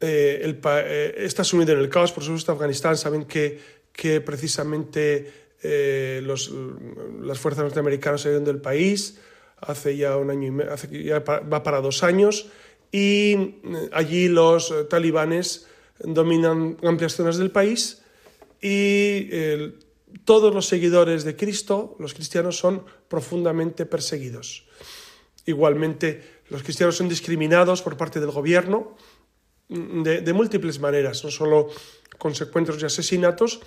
Eh, 0.00 0.60
eh, 0.64 1.14
está 1.18 1.42
sumido 1.42 1.72
en 1.72 1.80
el 1.80 1.88
caos, 1.88 2.12
por 2.12 2.22
supuesto, 2.22 2.52
Afganistán. 2.52 2.96
Saben 2.96 3.24
que, 3.24 3.60
que 3.92 4.20
precisamente 4.20 5.32
eh, 5.62 6.22
las 6.24 7.38
fuerzas 7.38 7.64
norteamericanas 7.64 8.22
salieron 8.22 8.44
del 8.44 8.60
país 8.60 9.18
hace 9.60 9.96
ya 9.96 10.16
un 10.16 10.30
año 10.30 10.46
y 10.46 10.50
medio, 10.52 10.76
ya 10.90 11.18
va 11.18 11.62
para 11.64 11.80
dos 11.80 12.04
años, 12.04 12.46
y 12.92 13.56
allí 13.90 14.28
los 14.28 14.72
talibanes 14.88 15.66
dominan 15.98 16.76
amplias 16.84 17.16
zonas 17.16 17.38
del 17.38 17.50
país 17.50 18.00
y 18.62 19.28
todos 20.24 20.54
los 20.54 20.66
seguidores 20.66 21.24
de 21.24 21.34
Cristo, 21.34 21.96
los 21.98 22.14
cristianos, 22.14 22.56
son 22.56 22.84
profundamente 23.08 23.84
perseguidos. 23.84 24.64
Igualmente, 25.44 26.22
los 26.50 26.62
cristianos 26.62 26.96
son 26.96 27.08
discriminados 27.08 27.82
por 27.82 27.96
parte 27.96 28.20
del 28.20 28.30
gobierno 28.30 28.96
de, 29.68 30.32
múltiples 30.32 30.80
maneras, 30.80 31.22
no 31.24 31.30
solo 31.30 31.68
con 32.16 32.34
secuestros 32.34 32.82
y 32.82 32.86
asesinatos, 32.86 33.60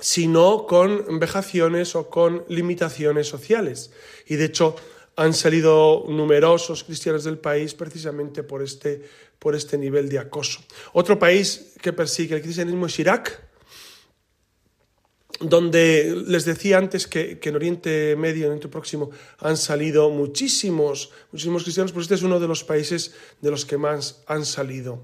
sino 0.00 0.66
con 0.66 1.18
vejaciones 1.18 1.94
o 1.94 2.10
con 2.10 2.44
limitaciones 2.48 3.28
sociales. 3.28 3.90
Y 4.26 4.36
de 4.36 4.46
hecho, 4.46 4.76
han 5.16 5.32
salido 5.32 6.04
numerosos 6.08 6.84
cristianos 6.84 7.24
del 7.24 7.38
país 7.38 7.74
precisamente 7.74 8.42
por 8.42 8.62
este, 8.62 9.02
por 9.38 9.54
este 9.54 9.78
nivel 9.78 10.08
de 10.08 10.18
acoso. 10.18 10.60
Otro 10.92 11.18
país 11.18 11.74
que 11.80 11.92
persigue 11.92 12.36
el 12.36 12.42
cristianismo 12.42 12.86
es 12.86 12.98
Irak, 12.98 13.40
donde 15.40 16.22
les 16.26 16.44
decía 16.44 16.78
antes 16.78 17.06
que, 17.06 17.38
en 17.42 17.54
Oriente 17.54 18.16
Medio, 18.16 18.44
en 18.44 18.50
Oriente 18.50 18.68
Próximo, 18.68 19.10
han 19.38 19.56
salido 19.56 20.10
muchísimos, 20.10 21.10
muchísimos 21.32 21.62
cristianos, 21.62 21.92
pues 21.92 22.04
este 22.04 22.14
es 22.14 22.22
uno 22.22 22.40
de 22.40 22.48
los 22.48 22.64
países 22.64 23.14
de 23.40 23.50
los 23.50 23.64
que 23.64 23.76
más 23.76 24.22
han 24.26 24.44
salido. 24.44 25.02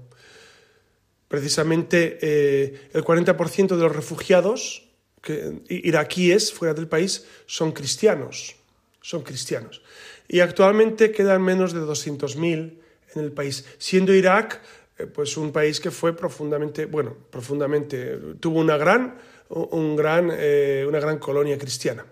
Precisamente 1.27 2.19
eh, 2.21 2.89
el 2.93 3.03
40% 3.03 3.75
de 3.75 3.83
los 3.83 3.95
refugiados 3.95 4.83
que, 5.21 5.61
iraquíes 5.69 6.51
fuera 6.51 6.73
del 6.73 6.87
país 6.87 7.25
son 7.45 7.71
cristianos, 7.71 8.55
son 9.01 9.23
cristianos. 9.23 9.81
Y 10.27 10.39
actualmente 10.39 11.11
quedan 11.11 11.41
menos 11.41 11.73
de 11.73 11.81
200.000 11.81 12.77
en 13.15 13.21
el 13.21 13.31
país, 13.31 13.65
siendo 13.77 14.13
Irak 14.13 14.61
eh, 14.97 15.07
pues 15.07 15.37
un 15.37 15.51
país 15.51 15.79
que 15.79 15.91
fue 15.91 16.15
profundamente, 16.15 16.85
bueno, 16.85 17.15
profundamente, 17.29 18.17
tuvo 18.39 18.59
una 18.59 18.77
gran 18.77 19.17
un 19.51 19.95
gran, 19.95 20.29
eh, 20.31 20.85
una 20.87 20.99
gran 20.99 21.19
colonia 21.19 21.57
cristiana. 21.57 22.05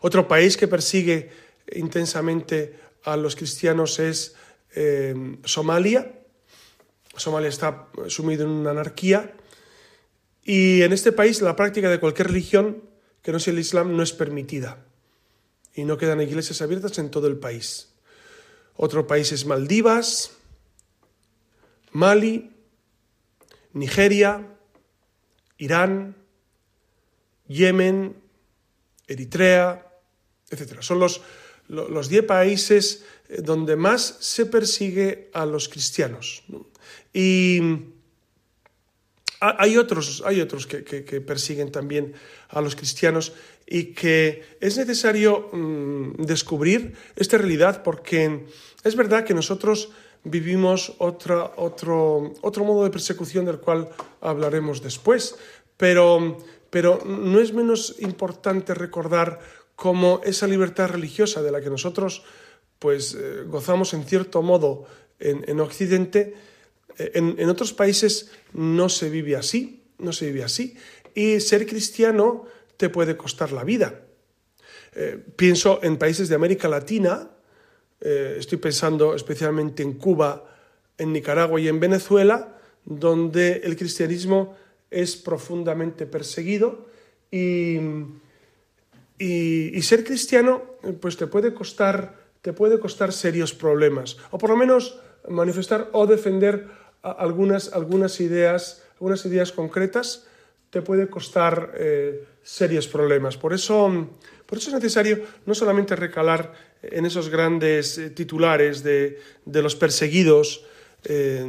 Otro 0.00 0.26
país 0.26 0.56
que 0.56 0.68
persigue 0.68 1.30
intensamente 1.72 2.74
a 3.04 3.16
los 3.16 3.36
cristianos 3.36 3.98
es 3.98 4.34
eh, 4.74 5.14
Somalia. 5.44 6.12
Somalia 7.16 7.48
está 7.48 7.88
sumido 8.08 8.44
en 8.44 8.50
una 8.50 8.70
anarquía 8.70 9.34
y 10.42 10.82
en 10.82 10.92
este 10.92 11.12
país 11.12 11.42
la 11.42 11.56
práctica 11.56 11.90
de 11.90 12.00
cualquier 12.00 12.28
religión 12.28 12.82
que 13.22 13.32
no 13.32 13.38
sea 13.38 13.52
el 13.52 13.58
Islam 13.58 13.96
no 13.96 14.02
es 14.02 14.12
permitida 14.12 14.86
y 15.74 15.84
no 15.84 15.98
quedan 15.98 16.20
iglesias 16.20 16.62
abiertas 16.62 16.98
en 16.98 17.10
todo 17.10 17.26
el 17.26 17.36
país. 17.36 17.92
Otro 18.76 19.06
país 19.06 19.32
es 19.32 19.44
Maldivas, 19.44 20.32
Mali, 21.92 22.50
Nigeria, 23.72 24.56
Irán, 25.58 26.16
Yemen, 27.50 28.14
Eritrea, 29.08 29.84
etc. 30.50 30.80
Son 30.80 31.00
los, 31.00 31.20
los 31.66 32.08
diez 32.08 32.24
países 32.24 33.04
eh, 33.28 33.42
donde 33.42 33.74
más 33.74 34.16
se 34.20 34.46
persigue 34.46 35.30
a 35.34 35.44
los 35.44 35.68
cristianos. 35.68 36.44
Y 37.12 37.60
hay 39.40 39.78
otros, 39.78 40.22
hay 40.24 40.40
otros 40.40 40.66
que, 40.66 41.20
persiguen 41.20 41.72
también 41.72 42.12
a 42.50 42.60
los 42.60 42.76
cristianos 42.76 43.32
y 43.66 43.94
que 43.94 44.44
es 44.60 44.76
necesario 44.76 45.48
mm, 45.52 46.22
descubrir 46.22 46.94
esta 47.16 47.38
realidad 47.38 47.82
porque 47.82 48.46
es 48.84 48.94
verdad 48.96 49.24
que 49.24 49.34
nosotros 49.34 49.90
vivimos 50.24 50.92
otro, 50.98 51.54
otro 51.56 52.64
modo 52.64 52.84
de 52.84 52.90
persecución 52.90 53.46
del 53.46 53.58
cual 53.58 53.88
hablaremos 54.20 54.82
después, 54.82 55.36
pero 55.78 56.36
pero 56.70 57.02
no 57.04 57.40
es 57.40 57.52
menos 57.52 57.96
importante 57.98 58.74
recordar 58.74 59.40
cómo 59.74 60.20
esa 60.24 60.46
libertad 60.46 60.90
religiosa 60.90 61.42
de 61.42 61.50
la 61.50 61.60
que 61.60 61.70
nosotros 61.70 62.22
pues, 62.78 63.14
eh, 63.14 63.44
gozamos 63.46 63.92
en 63.94 64.04
cierto 64.04 64.42
modo 64.42 64.86
en, 65.18 65.60
Occidente, 65.60 66.34
eh, 66.96 67.10
en, 67.14 67.48
otros 67.50 67.74
países 67.74 68.30
no 68.54 68.88
se 68.88 69.10
vive 69.10 69.36
así, 69.36 69.84
no 69.98 70.12
se 70.12 70.26
vive 70.26 70.44
así. 70.44 70.76
Y 71.14 71.40
ser 71.40 71.66
cristiano 71.66 72.46
te 72.78 72.88
puede 72.88 73.16
costar 73.16 73.52
la 73.52 73.64
vida. 73.64 74.00
Eh, 74.94 75.22
pienso 75.36 75.80
en 75.82 75.98
países 75.98 76.28
de 76.28 76.34
América 76.34 76.68
Latina, 76.68 77.30
estoy 78.00 78.56
pensando 78.56 79.14
especialmente 79.14 79.82
en 79.82 79.92
Cuba, 79.92 80.46
en 80.96 81.12
Nicaragua 81.12 81.60
y 81.60 81.68
en 81.68 81.80
Venezuela, 81.80 82.56
donde 82.86 83.60
el 83.64 83.76
cristianismo 83.76 84.56
es 84.90 85.16
profundamente 85.16 86.06
perseguido 86.06 86.88
y, 87.30 87.78
y, 89.18 89.82
ser 89.82 90.04
cristiano 90.04 90.62
pues 91.00 91.16
te 91.16 91.26
puede 91.26 91.54
costar 91.54 92.18
te 92.42 92.52
puede 92.52 92.80
costar 92.80 93.12
serios 93.12 93.54
problemas 93.54 94.16
o 94.30 94.38
por 94.38 94.50
lo 94.50 94.56
menos 94.56 94.98
manifestar 95.28 95.88
o 95.92 96.06
defender 96.06 96.68
algunas, 97.02 97.72
algunas 97.72 98.20
ideas 98.20 98.82
algunas 98.94 99.24
ideas 99.24 99.52
concretas 99.52 100.26
te 100.70 100.82
puede 100.82 101.08
costar 101.08 101.72
eh, 101.74 102.24
serios 102.44 102.86
problemas. 102.86 103.36
Por 103.36 103.52
eso 103.52 104.08
por 104.46 104.58
eso 104.58 104.70
es 104.70 104.74
necesario 104.74 105.22
no 105.46 105.54
solamente 105.54 105.94
recalar 105.94 106.52
en 106.82 107.06
esos 107.06 107.28
grandes 107.28 107.98
eh, 107.98 108.10
titulares 108.10 108.82
de, 108.82 109.20
de 109.44 109.62
los 109.62 109.76
perseguidos 109.76 110.64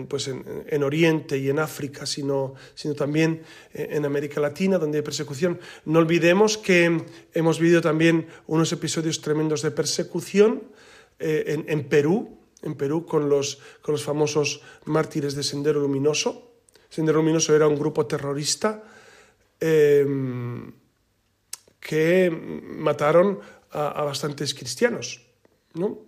pues 0.08 0.28
en, 0.28 0.84
Oriente 0.84 1.38
y 1.38 1.50
en 1.50 1.60
África, 1.60 2.06
sino, 2.06 2.56
sino 2.74 2.96
también 2.96 3.44
en 3.74 4.06
América 4.06 4.40
Latina, 4.40 4.78
donde 4.78 5.00
hay 5.00 5.04
persecución. 5.04 5.60
No 5.86 6.00
olvidemos 6.00 6.58
que 6.58 7.04
hemos 7.34 7.60
vivido 7.60 7.82
también 7.82 8.28
unos 8.48 8.72
episodios 8.72 9.22
tremendos 9.22 9.62
de 9.62 9.72
persecución 9.72 10.64
eh, 11.24 11.64
en, 11.68 11.84
Perú, 11.84 12.40
en 12.64 12.74
Perú 12.74 13.06
con 13.06 13.30
los, 13.30 13.60
con 13.84 13.94
los 13.94 14.04
famosos 14.04 14.62
mártires 14.86 15.36
de 15.36 15.44
Sendero 15.44 15.80
Luminoso. 15.80 16.52
Sendero 16.90 17.20
Luminoso 17.20 17.56
era 17.56 17.68
un 17.68 17.78
grupo 17.78 18.08
terrorista 18.08 18.84
em, 19.60 20.74
que 21.80 22.32
mataron 22.32 23.40
a, 23.70 24.02
bastantes 24.02 24.56
cristianos. 24.56 25.22
¿no? 25.76 26.00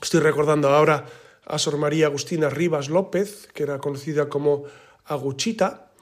Estoy 0.00 0.20
recordando 0.20 0.70
ahora 0.70 1.04
a 1.46 1.58
Sor 1.58 1.78
María 1.78 2.06
Agustina 2.06 2.50
Rivas 2.50 2.90
López, 2.90 3.48
que 3.54 3.62
era 3.62 3.78
conocida 3.78 4.28
como 4.28 4.64
Aguchita, 5.04 5.92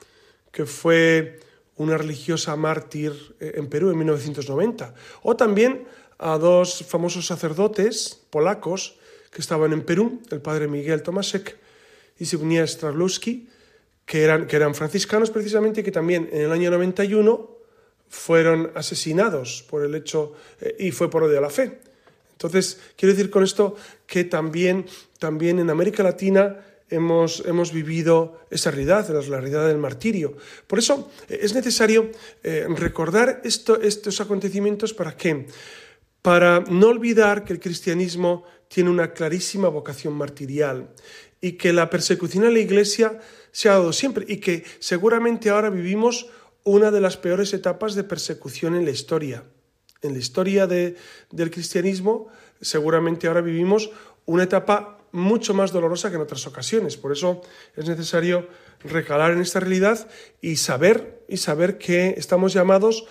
que 0.51 0.65
fue 0.65 1.39
una 1.77 1.97
religiosa 1.97 2.55
mártir 2.55 3.13
eh, 3.39 3.53
en 3.55 3.67
Perú 3.67 3.91
en 3.91 3.97
1990. 3.97 4.93
O 5.21 5.35
también 5.35 5.87
a 6.17 6.37
dos 6.37 6.83
famosos 6.87 7.27
sacerdotes 7.27 8.21
polacos 8.29 8.97
que 9.31 9.41
estaban 9.41 9.73
en 9.73 9.83
Perú, 9.83 10.21
el 10.31 10.41
padre 10.41 10.67
Miguel 10.67 11.03
Tomasek 11.03 11.57
y 12.17 12.25
Zbigniew 12.25 12.65
Strawlowski, 12.65 13.49
que 14.05 14.23
eran, 14.23 14.47
que 14.47 14.55
eran 14.55 14.73
franciscanos 14.73 15.29
precisamente, 15.29 15.83
que 15.83 15.91
también 15.91 16.29
en 16.31 16.41
el 16.41 16.51
año 16.51 16.71
91 16.71 17.51
fueron 18.07 18.71
asesinados 18.75 19.65
por 19.69 19.83
el 19.83 19.93
hecho, 19.93 20.33
eh, 20.61 20.75
y 20.79 20.91
fue 20.91 21.09
por 21.09 21.23
odio 21.23 21.37
a 21.37 21.41
la 21.41 21.49
fe. 21.49 21.81
Entonces, 22.35 22.79
quiero 22.97 23.15
decir 23.15 23.31
con 23.31 23.43
esto 23.43 23.75
que 24.05 24.25
también, 24.25 24.85
también 25.19 25.57
en 25.59 25.69
América 25.69 26.03
Latina 26.03 26.59
hemos, 26.89 27.43
hemos 27.45 27.71
vivido 27.71 28.41
esa 28.49 28.71
realidad, 28.71 29.07
la 29.09 29.39
realidad 29.39 29.67
del 29.67 29.77
martirio. 29.77 30.35
Por 30.67 30.79
eso 30.79 31.09
eh, 31.29 31.39
es 31.41 31.55
necesario 31.55 32.11
eh, 32.43 32.67
recordar 32.69 33.41
esto, 33.45 33.79
estos 33.81 34.19
acontecimientos 34.19 34.93
para 34.93 35.15
qué? 35.15 35.47
Para 36.21 36.59
no 36.59 36.87
olvidar 36.87 37.45
que 37.45 37.53
el 37.53 37.59
cristianismo 37.59 38.43
tiene 38.67 38.89
una 38.89 39.13
clarísima 39.13 39.69
vocación 39.69 40.13
martirial 40.13 40.89
y 41.39 41.53
que 41.53 41.71
la 41.71 41.89
persecución 41.89 42.43
a 42.43 42.51
la 42.51 42.59
iglesia 42.59 43.17
se 43.51 43.69
ha 43.69 43.73
dado 43.73 43.93
siempre 43.93 44.25
y 44.27 44.37
que 44.37 44.65
seguramente 44.79 45.49
ahora 45.49 45.69
vivimos 45.69 46.27
una 46.63 46.91
de 46.91 46.99
las 46.99 47.15
peores 47.15 47.53
etapas 47.53 47.95
de 47.95 48.03
persecución 48.03 48.75
en 48.75 48.83
la 48.83 48.91
historia 48.91 49.45
en 50.07 50.13
la 50.13 50.19
historia 50.19 50.67
del 50.67 51.51
cristianismo, 51.51 52.27
seguramente 52.61 53.27
ahora 53.27 53.41
vivimos 53.41 53.89
una 54.25 54.43
etapa 54.43 54.99
mucho 55.11 55.53
más 55.53 55.71
dolorosa 55.71 56.09
que 56.09 56.15
en 56.15 56.21
otras 56.21 56.45
ocasiones. 56.45 56.97
Por 56.97 57.11
eso 57.11 57.41
es 57.75 57.87
necesario 57.87 58.47
recalar 58.83 59.31
en 59.31 59.41
esta 59.41 59.59
realidad 59.59 60.07
y 60.41 60.57
saber, 60.57 61.23
y 61.27 61.37
saber 61.37 61.77
que 61.77 62.15
estamos 62.17 62.53
llamados 62.53 63.05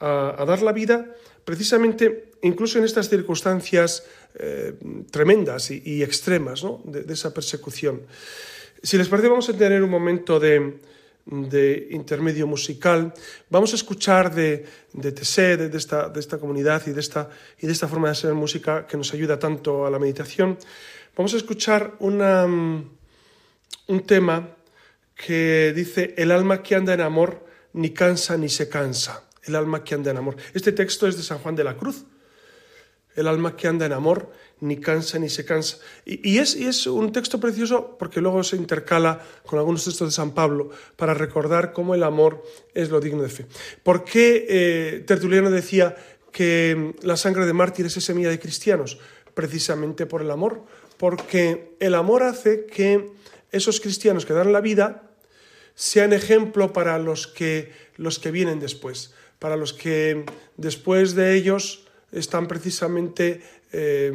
a, 0.00 0.44
dar 0.46 0.62
la 0.62 0.72
vida 0.72 1.14
precisamente 1.44 2.32
incluso 2.42 2.78
en 2.78 2.84
estas 2.84 3.10
circunstancias 3.10 4.04
eh, 4.34 4.74
tremendas 5.10 5.70
y, 5.70 6.02
extremas 6.02 6.62
de, 6.84 7.02
de, 7.02 7.12
esa 7.12 7.34
persecución. 7.34 8.02
Si 8.82 8.96
les 8.96 9.08
parece, 9.08 9.28
vamos 9.28 9.48
a 9.50 9.52
tener 9.52 9.82
un 9.82 9.90
momento 9.90 10.40
de, 10.40 10.78
de 11.26 11.88
intermedio 11.90 12.46
musical. 12.46 13.12
Vamos 13.48 13.72
a 13.72 13.76
escuchar 13.76 14.34
de, 14.34 14.64
de 14.92 15.12
de, 15.12 15.78
esta, 15.78 16.08
de 16.08 16.20
esta 16.20 16.38
comunidad 16.38 16.82
y 16.86 16.92
de 16.92 17.00
esta, 17.00 17.28
y 17.60 17.66
de 17.66 17.72
esta 17.72 17.88
forma 17.88 18.08
de 18.08 18.12
hacer 18.12 18.34
música 18.34 18.86
que 18.86 18.96
nos 18.96 19.12
ayuda 19.14 19.38
tanto 19.38 19.86
a 19.86 19.90
la 19.90 19.98
meditación. 19.98 20.58
Vamos 21.16 21.34
a 21.34 21.36
escuchar 21.36 21.94
una, 22.00 22.44
un 22.44 24.06
tema 24.06 24.56
que 25.14 25.72
dice, 25.74 26.14
el 26.16 26.30
alma 26.30 26.62
que 26.62 26.74
anda 26.74 26.94
en 26.94 27.00
amor 27.00 27.44
ni 27.72 27.90
cansa 27.90 28.36
ni 28.36 28.48
se 28.48 28.68
cansa. 28.68 29.24
El 29.42 29.56
alma 29.56 29.82
que 29.84 29.94
anda 29.94 30.10
en 30.10 30.18
amor. 30.18 30.36
Este 30.54 30.72
texto 30.72 31.06
es 31.06 31.16
de 31.16 31.22
San 31.22 31.38
Juan 31.38 31.56
de 31.56 31.64
la 31.64 31.76
Cruz. 31.76 32.04
El 33.16 33.26
alma 33.26 33.56
que 33.56 33.68
anda 33.68 33.86
en 33.86 33.92
amor 33.92 34.30
ni 34.60 34.78
cansa 34.78 35.18
ni 35.18 35.28
se 35.28 35.44
cansa. 35.44 35.78
Y, 36.04 36.38
es, 36.38 36.54
es, 36.54 36.86
un 36.86 37.12
texto 37.12 37.40
precioso 37.40 37.96
porque 37.98 38.20
luego 38.20 38.42
se 38.44 38.56
intercala 38.56 39.22
con 39.46 39.58
algunos 39.58 39.84
textos 39.84 40.08
de 40.08 40.12
San 40.12 40.32
Pablo 40.32 40.70
para 40.96 41.14
recordar 41.14 41.72
cómo 41.72 41.94
el 41.94 42.02
amor 42.02 42.44
es 42.74 42.90
lo 42.90 43.00
digno 43.00 43.22
de 43.22 43.28
fe. 43.28 43.46
¿Por 43.82 44.04
qué 44.04 44.46
eh, 44.48 45.04
Tertuliano 45.06 45.50
decía 45.50 45.96
que 46.32 46.94
la 47.02 47.16
sangre 47.16 47.46
de 47.46 47.52
mártires 47.52 47.96
es 47.96 48.04
semilla 48.04 48.30
de 48.30 48.38
cristianos? 48.38 48.98
Precisamente 49.34 50.06
por 50.06 50.22
el 50.22 50.30
amor, 50.30 50.64
porque 50.98 51.76
el 51.80 51.94
amor 51.94 52.22
hace 52.22 52.66
que 52.66 53.10
esos 53.52 53.80
cristianos 53.80 54.26
que 54.26 54.34
dan 54.34 54.52
la 54.52 54.60
vida 54.60 55.10
sean 55.74 56.12
ejemplo 56.12 56.72
para 56.72 56.98
los 56.98 57.26
que, 57.26 57.72
los 57.96 58.18
que 58.18 58.30
vienen 58.30 58.60
después, 58.60 59.14
para 59.38 59.56
los 59.56 59.72
que 59.72 60.26
después 60.56 61.14
de 61.14 61.34
ellos 61.34 61.86
están 62.12 62.48
precisamente 62.48 63.42
eh, 63.72 64.12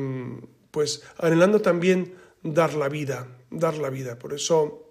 pues 0.71 1.03
anhelando 1.17 1.61
también 1.61 2.15
dar 2.43 2.73
la 2.73 2.89
vida, 2.89 3.27
dar 3.49 3.77
la 3.77 3.89
vida. 3.89 4.19
Por 4.19 4.33
eso 4.33 4.85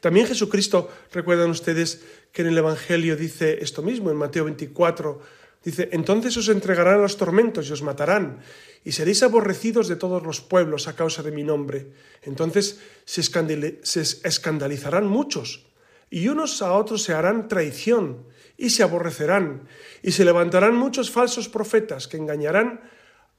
también 0.00 0.26
Jesucristo, 0.26 0.90
recuerdan 1.12 1.50
ustedes 1.50 2.02
que 2.32 2.42
en 2.42 2.48
el 2.48 2.58
Evangelio 2.58 3.16
dice 3.16 3.58
esto 3.62 3.82
mismo, 3.82 4.10
en 4.10 4.16
Mateo 4.16 4.44
24, 4.44 5.20
dice, 5.64 5.88
entonces 5.92 6.36
os 6.36 6.48
entregarán 6.48 6.94
a 6.94 7.02
los 7.02 7.16
tormentos 7.16 7.68
y 7.68 7.72
os 7.72 7.82
matarán, 7.82 8.40
y 8.84 8.92
seréis 8.92 9.22
aborrecidos 9.22 9.88
de 9.88 9.96
todos 9.96 10.22
los 10.22 10.40
pueblos 10.40 10.88
a 10.88 10.96
causa 10.96 11.22
de 11.22 11.32
mi 11.32 11.42
nombre. 11.42 11.92
Entonces 12.22 12.80
se, 13.04 13.20
escandalizarán 13.20 15.06
muchos, 15.06 15.66
y 16.10 16.28
unos 16.28 16.60
a 16.62 16.72
otros 16.72 17.02
se 17.02 17.14
harán 17.14 17.48
traición, 17.48 18.26
y 18.60 18.68
se 18.68 18.82
aborrecerán, 18.82 19.66
y 20.02 20.12
se 20.12 20.24
levantarán 20.24 20.76
muchos 20.76 21.10
falsos 21.10 21.48
profetas 21.48 22.06
que 22.06 22.18
engañarán 22.18 22.82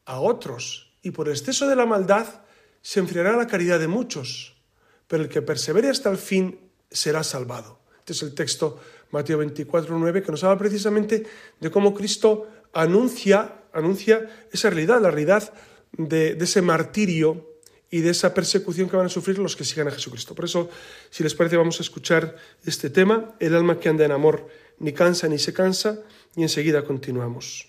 a 0.06 0.20
otros, 0.20 0.96
y 1.04 1.12
por 1.12 1.30
exceso 1.30 1.68
de 1.68 1.76
la 1.76 1.86
maldad 1.86 2.42
se 2.82 3.00
enfriará 3.00 3.38
la 3.38 3.46
caridad 3.46 3.80
de 3.80 3.88
muchos, 3.88 4.58
pero 5.08 5.22
el 5.22 5.30
que 5.30 5.44
persevere 5.44 5.90
hasta 5.90 6.10
el 6.10 6.18
fin 6.18 6.60
será 6.90 7.24
salvado. 7.24 7.80
Este 8.00 8.14
es 8.14 8.24
el 8.24 8.34
texto 8.34 8.82
Mateo 9.12 9.38
24, 9.38 9.96
9, 9.96 10.24
que 10.24 10.32
nos 10.32 10.44
habla 10.44 10.58
precisamente 10.58 11.24
de 11.60 11.70
cómo 11.70 11.94
Cristo 11.94 12.48
anuncia, 12.74 13.66
anuncia 13.74 14.48
esa 14.52 14.72
realidad, 14.72 15.00
la 15.02 15.12
realidad 15.12 15.54
de, 15.92 16.34
de 16.34 16.46
ese 16.46 16.64
martirio 16.64 17.60
y 17.92 18.00
de 18.00 18.10
esa 18.10 18.34
persecución 18.34 18.90
que 18.90 18.98
van 18.98 19.06
a 19.06 19.10
sufrir 19.10 19.38
los 19.38 19.56
que 19.56 19.66
sigan 19.66 19.90
a 19.90 19.92
Jesucristo. 19.92 20.34
Por 20.34 20.46
eso, 20.46 20.70
si 21.12 21.22
les 21.22 21.36
parece, 21.36 21.58
vamos 21.58 21.78
a 21.80 21.84
escuchar 21.84 22.38
este 22.66 22.90
tema, 22.90 23.36
el 23.40 23.54
alma 23.54 23.80
que 23.80 23.90
anda 23.90 24.06
en 24.06 24.14
amor 24.14 24.48
ni 24.82 24.94
cansa 24.94 25.28
ni 25.28 25.38
se 25.38 25.54
cansa, 25.54 26.00
y 26.36 26.42
enseguida 26.42 26.84
continuamos. 26.84 27.68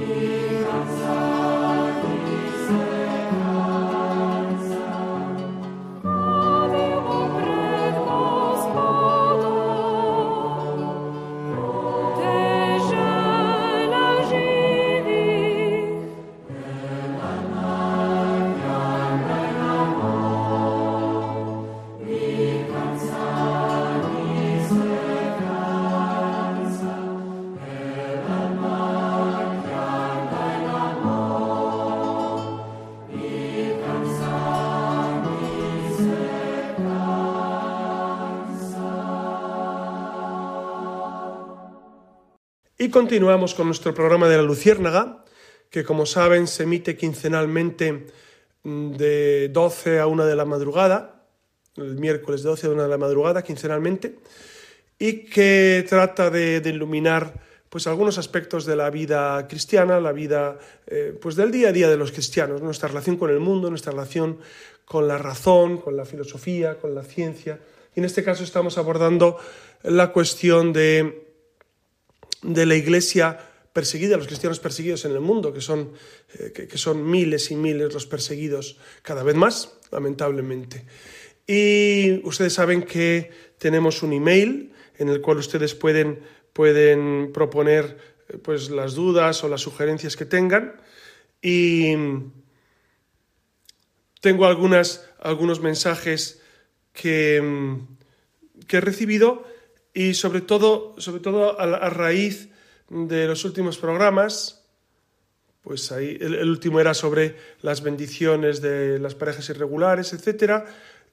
You. 0.00 0.39
Y 42.90 42.92
continuamos 42.92 43.54
con 43.54 43.66
nuestro 43.66 43.94
programa 43.94 44.28
de 44.28 44.36
la 44.36 44.42
Luciérnaga, 44.42 45.24
que 45.70 45.84
como 45.84 46.06
saben 46.06 46.48
se 46.48 46.64
emite 46.64 46.96
quincenalmente 46.96 48.06
mm, 48.64 48.90
de 48.96 49.48
12 49.50 50.00
a 50.00 50.08
1 50.08 50.26
de 50.26 50.34
la 50.34 50.44
madrugada, 50.44 51.22
el 51.76 51.94
miércoles 51.98 52.42
de 52.42 52.48
12 52.48 52.66
a 52.66 52.70
1 52.70 52.82
de 52.82 52.88
la 52.88 52.98
madrugada, 52.98 53.44
quincenalmente, 53.44 54.18
y 54.98 55.26
que 55.26 55.86
trata 55.88 56.30
de, 56.30 56.60
iluminar 56.64 57.32
pues 57.68 57.86
algunos 57.86 58.18
aspectos 58.18 58.66
de 58.66 58.74
la 58.74 58.90
vida 58.90 59.46
cristiana, 59.46 60.00
la 60.00 60.10
vida 60.10 60.58
eh, 60.88 61.16
pues 61.22 61.36
del 61.36 61.52
día 61.52 61.68
a 61.68 61.72
día 61.72 61.88
de 61.88 61.96
los 61.96 62.10
cristianos, 62.10 62.60
nuestra 62.60 62.88
relación 62.88 63.16
con 63.16 63.30
el 63.30 63.38
mundo, 63.38 63.70
nuestra 63.70 63.92
relación 63.92 64.40
con 64.84 65.06
la 65.06 65.16
razón, 65.16 65.78
con 65.78 65.96
la 65.96 66.04
filosofía, 66.04 66.76
con 66.76 66.96
la 66.96 67.04
ciencia. 67.04 67.60
Y 67.94 68.00
en 68.00 68.06
este 68.06 68.24
caso 68.24 68.42
estamos 68.42 68.78
abordando 68.78 69.38
la 69.84 70.10
cuestión 70.10 70.72
de 70.72 71.29
de 72.42 72.66
la 72.66 72.74
iglesia 72.76 73.38
perseguida, 73.72 74.16
los 74.16 74.26
cristianos 74.26 74.60
perseguidos 74.60 75.04
en 75.04 75.12
el 75.12 75.20
mundo, 75.20 75.52
que 75.52 75.60
son, 75.60 75.92
eh, 76.34 76.52
que, 76.52 76.78
son 76.78 77.08
miles 77.08 77.50
y 77.50 77.56
miles 77.56 77.92
los 77.92 78.06
perseguidos, 78.06 78.78
cada 79.02 79.22
vez 79.22 79.36
más, 79.36 79.74
lamentablemente. 79.92 80.84
Y 81.46 82.26
ustedes 82.26 82.54
saben 82.54 82.82
que 82.82 83.30
tenemos 83.58 84.02
un 84.02 84.12
email 84.12 84.72
en 84.98 85.08
el 85.08 85.20
cual 85.20 85.38
ustedes 85.38 85.74
pueden, 85.74 86.20
pueden 86.52 87.30
proponer 87.32 87.96
eh, 88.28 88.38
pues, 88.38 88.70
las 88.70 88.94
dudas 88.94 89.44
o 89.44 89.48
las 89.48 89.60
sugerencias 89.60 90.16
que 90.16 90.24
tengan. 90.24 90.80
Y 91.42 91.94
tengo 94.20 94.46
algunas, 94.46 95.08
algunos 95.20 95.60
mensajes 95.60 96.42
que, 96.92 97.78
que 98.66 98.76
he 98.76 98.80
recibido 98.80 99.44
y 99.92 100.14
sobre 100.14 100.40
todo, 100.40 100.94
sobre 100.98 101.20
todo 101.20 101.60
a, 101.60 101.90
raíz 101.90 102.48
de 102.88 103.26
los 103.26 103.44
últimos 103.44 103.78
programas, 103.78 104.64
pues 105.62 105.92
ahí 105.92 106.16
el, 106.20 106.48
último 106.48 106.80
era 106.80 106.94
sobre 106.94 107.36
las 107.62 107.82
bendiciones 107.82 108.60
de 108.60 108.98
las 108.98 109.14
parejas 109.14 109.48
irregulares, 109.50 110.12
etcétera, 110.12 110.66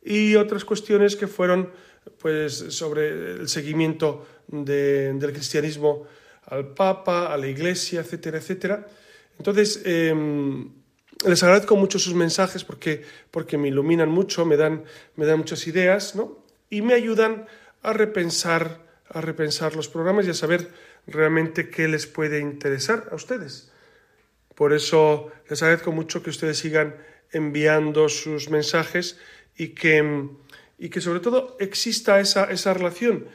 y 0.03 0.35
otras 0.35 0.63
cuestiones 0.63 1.15
que 1.15 1.27
fueron 1.27 1.71
pues 2.19 2.53
sobre 2.69 3.33
el 3.33 3.49
seguimiento 3.49 4.25
del 4.47 5.33
cristianismo 5.33 6.07
al 6.45 6.73
Papa, 6.73 7.33
a 7.33 7.37
la 7.37 7.47
Iglesia, 7.47 7.99
etcétera, 7.99 8.37
etcétera. 8.37 8.87
Entonces, 9.37 9.81
em, 9.83 10.69
les 11.25 11.43
agradezco 11.43 11.75
mucho 11.75 11.99
sus 11.99 12.13
mensajes 12.13 12.63
porque, 12.63 13.03
porque 13.31 13.57
me 13.57 13.67
iluminan 13.67 14.09
mucho, 14.09 14.45
me 14.45 14.55
dan, 14.55 14.83
me 15.15 15.25
dan 15.25 15.39
muchas 15.39 15.67
ideas, 15.67 16.15
¿no? 16.15 16.43
Y 16.69 16.81
me 16.81 16.93
ayudan 16.93 17.45
a 17.87 17.93
repensar, 17.93 18.81
a 19.07 19.21
repensar 19.21 19.77
los 19.77 19.87
programas 19.87 20.27
y 20.27 20.31
a 20.31 20.33
saber 20.33 20.67
realmente 21.07 21.69
qué 21.69 21.87
les 21.87 22.05
puede 22.05 22.39
interesar 22.39 23.07
a 23.13 23.15
ustedes. 23.15 23.71
Por 24.55 24.73
eso 24.73 25.31
les 25.49 25.63
agradezco 25.63 25.93
mucho 25.93 26.21
que 26.21 26.29
ustedes 26.29 26.57
sigan 26.57 26.97
enviando 27.31 28.09
sus 28.09 28.49
mensajes 28.49 29.17
y 29.55 29.69
que, 29.69 30.27
y 30.77 30.89
que 30.89 30.99
sobre 30.99 31.21
todo 31.21 31.55
exista 31.61 32.19
esa, 32.19 32.51
esa 32.51 32.73
relación 32.73 33.27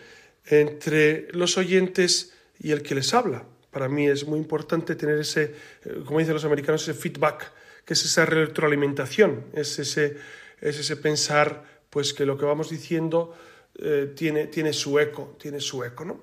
entre 0.45 1.29
los 1.33 1.57
oyentes 1.57 2.35
y 2.61 2.73
el 2.73 2.83
que 2.83 2.95
les 2.95 3.15
habla. 3.15 3.47
Para 3.71 3.89
mí 3.89 4.07
es 4.07 4.27
muy 4.27 4.39
importante 4.39 4.97
tener 4.97 5.19
ese, 5.19 5.55
eh, 5.87 6.03
como 6.05 6.19
dicen 6.19 6.35
los 6.35 6.45
americanos, 6.45 6.83
ese 6.83 6.93
feedback, 6.93 7.51
que 7.87 7.95
es 7.95 8.05
esa 8.05 8.27
retroalimentación, 8.27 9.47
es 9.55 9.79
ese, 9.79 10.19
es 10.61 10.79
ese 10.79 10.97
pensar 10.97 11.65
pues 11.89 12.13
que 12.13 12.27
lo 12.27 12.37
que 12.37 12.45
vamos 12.45 12.69
diciendo 12.69 13.35
eh, 13.79 14.13
tiene, 14.15 14.47
tiene 14.47 14.73
su 14.73 14.99
eco, 14.99 15.37
tiene 15.41 15.61
su 15.61 15.83
eco, 15.83 16.05
¿no? 16.05 16.21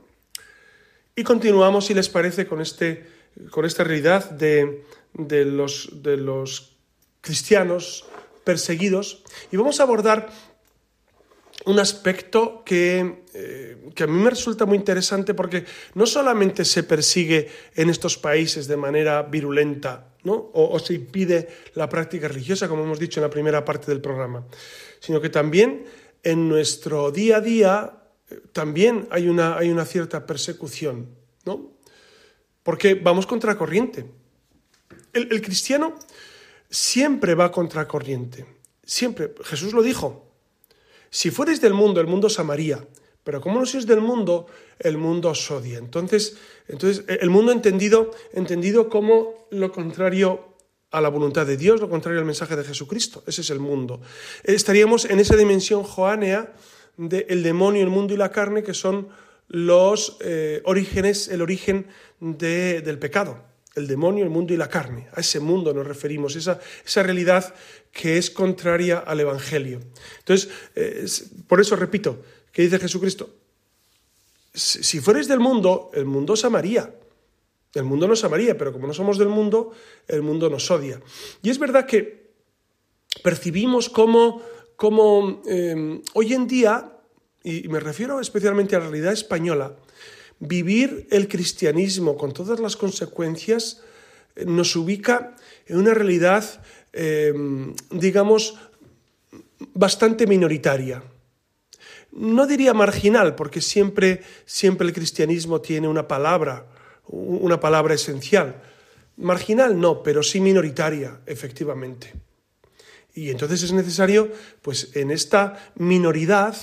Y 1.16 1.24
continuamos, 1.24 1.88
si 1.88 1.94
les 1.94 2.08
parece, 2.08 2.48
con, 2.48 2.62
este, 2.62 3.06
con 3.52 3.66
esta 3.66 3.84
realidad 3.84 4.30
de, 4.30 4.86
de, 5.14 5.46
los, 5.46 5.90
de 6.02 6.18
los 6.18 6.78
cristianos 7.22 8.06
perseguidos 8.44 9.24
y 9.52 9.58
vamos 9.58 9.80
a 9.80 9.84
abordar 9.84 10.30
un 11.66 11.78
aspecto 11.80 12.64
que, 12.66 13.24
eh, 13.34 13.90
que, 13.94 14.04
a 14.04 14.08
mí 14.08 14.18
me 14.22 14.30
resulta 14.30 14.66
muy 14.66 14.78
interesante 14.78 15.34
porque 15.34 15.66
no 15.94 16.06
solamente 16.06 16.64
se 16.64 16.84
persigue 16.84 17.50
en 17.76 17.90
estos 17.90 18.18
países 18.18 18.68
de 18.68 18.78
manera 18.78 19.24
virulenta 19.24 20.14
¿no? 20.24 20.34
o, 20.34 20.70
o, 20.72 20.80
se 20.80 20.94
impide 20.94 21.50
la 21.76 21.90
práctica 21.90 22.28
religiosa, 22.28 22.70
como 22.70 22.84
hemos 22.84 23.00
dicho 23.00 23.20
en 23.20 23.26
la 23.26 23.30
primera 23.30 23.66
parte 23.66 23.92
del 23.92 24.02
programa, 24.02 24.46
sino 25.00 25.20
que 25.20 25.30
también 25.30 25.86
en 26.24 26.50
nuestro 26.50 27.12
día 27.12 27.38
a 27.38 27.42
día 27.42 27.94
eh, 28.30 28.42
también 28.52 29.08
hay 29.12 29.28
una, 29.28 29.58
hay 29.58 29.70
una 29.70 29.86
cierta 29.86 30.26
persecución, 30.26 31.10
¿no? 31.46 31.72
Porque 32.64 32.96
vamos 32.96 33.26
contracorriente. 33.26 34.06
El, 35.14 35.32
el 35.32 35.42
cristiano 35.42 35.98
siempre 36.70 37.36
va 37.36 37.52
contracorriente, 37.52 38.46
siempre. 38.84 39.34
Jesús 39.44 39.74
lo 39.74 39.82
dijo. 39.82 40.26
Si 41.10 41.32
fueres 41.32 41.60
del 41.62 41.74
mundo, 41.74 42.02
el 42.02 42.08
mundo 42.08 42.28
os 42.28 42.38
amaría, 42.40 42.86
pero 43.24 43.42
como 43.42 43.60
no 43.60 43.66
sois 43.66 43.88
del 43.88 44.02
mundo, 44.02 44.46
el 44.78 44.98
mundo 44.98 45.30
os 45.30 45.52
odia. 45.52 45.80
Entonces, 45.80 46.38
entonces 46.68 47.04
el 47.08 47.30
mundo 47.30 47.52
entendido, 47.52 48.12
entendido 48.34 48.90
como 48.90 49.48
lo 49.50 49.72
contrario 49.72 50.49
a 50.92 51.02
la 51.02 51.10
voluntad 51.10 51.46
de 51.46 51.58
Dios, 51.58 51.80
lo 51.80 51.90
contrario 51.90 52.20
al 52.20 52.26
mensaje 52.26 52.56
de 52.56 52.64
Jesucristo. 52.64 53.24
Ese 53.28 53.42
es 53.42 53.50
el 53.50 53.60
mundo. 53.60 54.02
Estaríamos 54.44 55.06
en 55.06 55.20
esa 55.20 55.36
dimensión 55.36 55.84
joánea 55.84 56.54
del 56.98 57.44
demonio, 57.44 57.84
el 57.84 57.90
mundo 57.90 58.14
y 58.14 58.18
la 58.18 58.32
carne, 58.32 58.64
que 58.64 58.74
son 58.74 59.10
los 59.48 60.18
eh, 60.22 60.62
orígenes, 60.66 61.28
el 61.28 61.42
origen 61.42 61.88
del 62.20 63.00
pecado. 63.00 63.44
El 63.76 63.88
demonio, 63.88 64.24
el 64.24 64.32
mundo 64.32 64.54
y 64.54 64.58
la 64.58 64.68
carne. 64.68 65.08
A 65.14 65.22
ese 65.22 65.40
mundo 65.40 65.74
nos 65.74 65.88
referimos, 65.88 66.36
esa, 66.36 66.60
esa 66.86 67.04
realidad 67.04 67.54
que 67.92 68.18
es 68.18 68.30
contraria 68.30 68.98
al 69.00 69.20
Evangelio. 69.20 69.80
Entonces, 70.20 70.50
eh, 70.76 71.06
por 71.48 71.62
eso 71.62 71.76
repito, 71.76 72.22
que 72.52 72.64
dice 72.64 72.80
Jesucristo, 72.80 73.30
si 74.54 75.00
fueres 75.00 75.28
del 75.28 75.40
mundo, 75.40 75.92
el 75.94 76.06
mundo 76.06 76.34
os 76.34 76.44
amaría. 76.44 76.92
El 77.74 77.84
mundo 77.84 78.08
nos 78.08 78.24
amaría, 78.24 78.58
pero 78.58 78.74
como 78.74 78.88
no 78.88 78.94
somos 78.94 79.18
del 79.18 79.30
mundo, 79.30 79.72
el 80.08 80.22
mundo 80.22 80.50
nos 80.50 80.70
odia. 80.72 81.00
Y 81.44 81.50
es 81.50 81.60
verdad 81.60 81.86
que 81.86 82.32
percibimos 83.24 83.90
cómo, 83.90 84.42
em, 85.46 86.02
hoy 86.14 86.34
en 86.34 86.48
día, 86.48 86.92
y 87.44 87.68
me 87.68 87.80
refiero 87.80 88.20
especialmente 88.20 88.76
a 88.76 88.80
la 88.80 88.90
realidad 88.90 89.14
española, 89.14 89.76
vivir 90.40 91.08
el 91.12 91.28
cristianismo 91.28 92.18
con 92.18 92.32
todas 92.32 92.60
las 92.60 92.76
consecuencias 92.76 93.82
eh, 94.36 94.46
nos 94.46 94.76
ubica 94.76 95.36
en 95.68 95.78
una 95.78 95.94
realidad, 95.94 96.64
em, 96.94 97.76
digamos, 97.92 98.56
bastante 99.74 100.26
minoritaria. 100.26 101.04
No 102.12 102.48
diría 102.48 102.74
marginal, 102.74 103.36
porque 103.36 103.62
siempre, 103.62 104.24
siempre 104.46 104.88
el 104.88 104.94
cristianismo 104.94 105.62
tiene 105.62 105.88
una 105.88 106.08
palabra 106.08 106.66
una 107.10 107.60
palabra 107.60 107.96
esencial. 107.96 108.62
Marginal 109.18 109.80
no, 109.80 110.02
pero 110.02 110.24
sí 110.24 110.40
minoritaria, 110.40 111.20
efectivamente. 111.26 112.14
Y 113.14 113.30
entonces 113.30 113.64
es 113.64 113.74
necesario, 113.74 114.32
pues 114.62 114.96
en 114.96 115.12
esta 115.12 115.72
minoridad, 115.76 116.56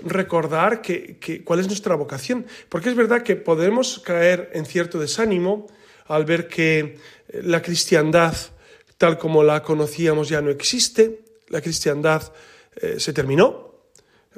recordar 0.00 0.82
que, 0.82 1.42
cuál 1.44 1.60
es 1.60 1.66
nuestra 1.66 1.94
vocación. 1.94 2.46
Porque 2.68 2.90
es 2.90 2.96
verdad 2.96 3.22
que 3.22 3.36
podemos 3.36 4.00
caer 4.00 4.50
en 4.52 4.66
cierto 4.66 4.98
desánimo 4.98 5.66
al 6.06 6.24
ver 6.24 6.48
que 6.48 6.98
la 7.32 7.62
cristiandad, 7.62 8.34
tal 8.96 9.18
como 9.18 9.42
la 9.42 9.62
conocíamos, 9.62 10.28
ya 10.28 10.40
no 10.40 10.50
existe, 10.50 11.20
la 11.48 11.60
cristiandad 11.60 12.32
eh, 12.76 12.96
se 12.98 13.12
terminó, 13.12 13.74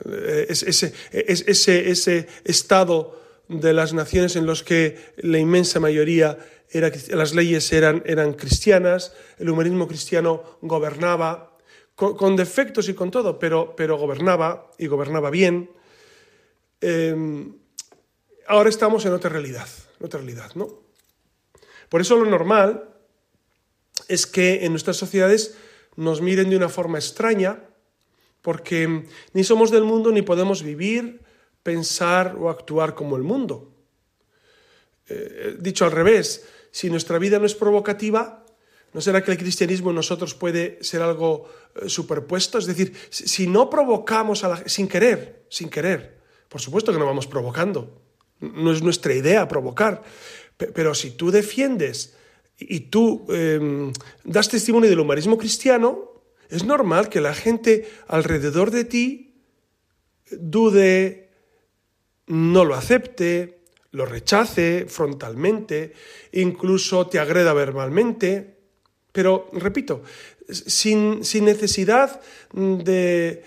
eh, 0.05 0.47
ese, 0.49 0.93
ese, 1.13 1.91
ese 1.91 2.29
estado 2.45 3.20
de 3.51 3.73
las 3.73 3.93
naciones 3.93 4.37
en 4.37 4.47
los 4.47 4.63
que 4.63 4.97
la 5.17 5.39
inmensa 5.39 5.81
mayoría 5.81 6.39
las 6.73 7.35
leyes 7.35 7.73
eran, 7.73 8.03
eran 8.07 8.35
cristianas, 8.35 9.13
el 9.39 9.51
humanismo 9.51 9.89
cristiano 9.89 10.59
gobernaba, 10.63 11.59
con, 11.97 12.37
defectos 12.37 12.89
y 12.89 12.95
con 12.95 13.11
todo, 13.11 13.39
pero, 13.39 13.75
pero, 13.77 13.99
gobernaba 13.99 14.71
y 14.79 14.87
gobernaba 14.87 15.29
bien. 15.29 15.71
Em, 16.81 17.55
ahora 18.47 18.71
estamos 18.71 19.05
en 19.05 19.13
otra 19.13 19.29
realidad, 19.29 19.69
otra 20.01 20.21
realidad, 20.21 20.53
¿no? 20.55 20.81
Por 21.91 22.01
eso 22.01 22.17
lo 22.17 22.25
normal 22.25 22.89
es 24.09 24.27
que 24.27 24.65
en 24.65 24.71
nuestras 24.73 24.97
sociedades 24.97 25.59
nos 25.97 26.23
miren 26.23 26.49
de 26.49 26.57
una 26.57 26.71
forma 26.71 26.99
extraña, 26.99 27.65
porque 28.41 29.05
ni 29.35 29.45
somos 29.45 29.71
del 29.71 29.85
mundo 29.85 30.11
ni 30.11 30.23
podemos 30.23 30.63
vivir 30.63 31.21
pensar 31.63 32.37
o 32.39 32.51
actuar 32.51 32.95
como 32.95 33.17
el 33.17 33.23
mundo. 33.23 33.73
Eh, 35.09 35.57
dicho 35.59 35.85
al 35.85 35.93
revés, 35.93 36.47
si 36.71 36.89
nuestra 36.91 37.19
vida 37.19 37.39
no 37.39 37.47
es 37.47 37.55
provocativa, 37.55 38.45
¿no 38.93 39.01
será 39.01 39.23
que 39.23 39.33
el 39.33 39.39
cristianismo 39.39 39.91
en 39.91 39.97
nosotros 39.97 40.35
puede 40.35 40.79
ser 40.83 41.03
algo 41.03 41.51
eh, 41.75 41.89
superpuesto? 41.89 42.59
Es 42.59 42.67
decir, 42.67 42.95
si 43.11 43.47
no 43.47 43.69
provocamos 43.69 44.45
a 44.45 44.49
la 44.49 44.69
sin 44.69 44.89
querer, 44.89 45.47
sin 45.49 45.69
querer, 45.69 46.21
por 46.49 46.61
supuesto 46.61 46.93
que 46.93 46.99
no 46.99 47.07
vamos 47.07 47.27
provocando, 47.27 48.03
no 48.41 48.73
es 48.73 48.83
nuestra 48.83 49.15
idea 49.15 49.47
provocar. 49.49 50.03
Pero 50.57 50.95
si 50.95 51.13
tú 51.13 51.31
defiendes 51.31 52.17
y 52.59 52.81
tú 52.91 53.27
em, 53.31 53.93
das 54.25 54.49
testimonio 54.49 54.91
del 54.91 55.01
humanismo 55.01 55.39
cristiano, 55.39 56.23
es 56.49 56.65
normal 56.65 57.09
que 57.09 57.21
la 57.21 57.35
gente 57.35 57.89
alrededor 58.09 58.71
de 58.71 58.85
ti 58.85 59.31
dude, 60.31 61.30
no 62.31 62.65
lo 62.65 62.75
acepte, 62.75 63.61
lo 63.93 64.07
rechace 64.07 64.87
frontalmente, 64.89 65.93
incluso 66.33 67.07
te 67.09 67.19
agreda 67.19 67.53
verbalmente. 67.53 68.57
Pero, 69.13 69.51
repito, 69.53 70.03
sin, 70.53 71.21
necesidad 71.45 72.21
de, 72.53 73.43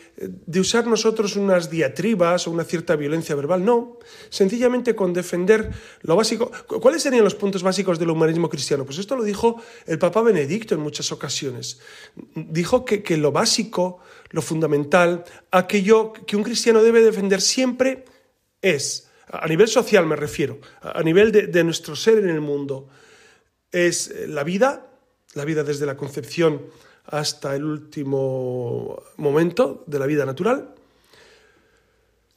usar 0.54 0.86
nosotros 0.88 1.38
unas 1.38 1.70
diatribas 1.70 2.46
o 2.46 2.52
una 2.52 2.66
cierta 2.66 2.98
violencia 2.98 3.36
verbal, 3.36 3.64
no. 3.64 4.00
Sencillamente 4.30 4.96
con 4.96 5.14
defender 5.14 5.72
lo 6.02 6.18
básico. 6.18 6.52
¿Cuáles 6.68 7.04
serían 7.04 7.24
los 7.24 7.36
puntos 7.36 7.64
básicos 7.64 7.98
del 7.98 8.10
humanismo 8.10 8.50
cristiano? 8.50 8.84
Pues 8.84 8.98
esto 8.98 9.16
lo 9.16 9.24
dijo 9.24 9.62
el 9.86 9.98
Papa 9.98 10.22
Benedicto 10.22 10.76
en 10.76 10.82
muchas 10.82 11.12
ocasiones. 11.14 11.80
Dijo 12.36 12.84
que, 12.84 13.18
lo 13.18 13.32
básico, 13.32 14.00
lo 14.32 14.42
fundamental, 14.42 15.24
aquello 15.52 16.12
que 16.12 16.36
un 16.36 16.44
cristiano 16.44 16.84
debe 16.84 17.02
defender 17.02 17.40
siempre 17.40 18.06
es, 18.64 19.10
a 19.28 19.48
nivel 19.48 19.68
social 19.68 20.08
me 20.08 20.16
refiero, 20.16 20.60
a 20.82 21.04
nivel 21.04 21.32
de 21.32 21.64
nuestro 21.64 21.96
ser 21.96 22.18
en 22.18 22.30
el 22.30 22.42
mundo, 22.42 22.90
es 23.72 24.14
la 24.28 24.44
vida, 24.44 24.88
la 25.36 25.46
vida 25.46 25.64
desde 25.64 25.86
la 25.86 25.98
concepción 25.98 26.62
hasta 27.06 27.56
el 27.56 27.66
último 27.66 29.04
momento 29.18 29.84
de 29.88 30.00
la 30.00 30.06
vida 30.06 30.26
natural. 30.26 30.74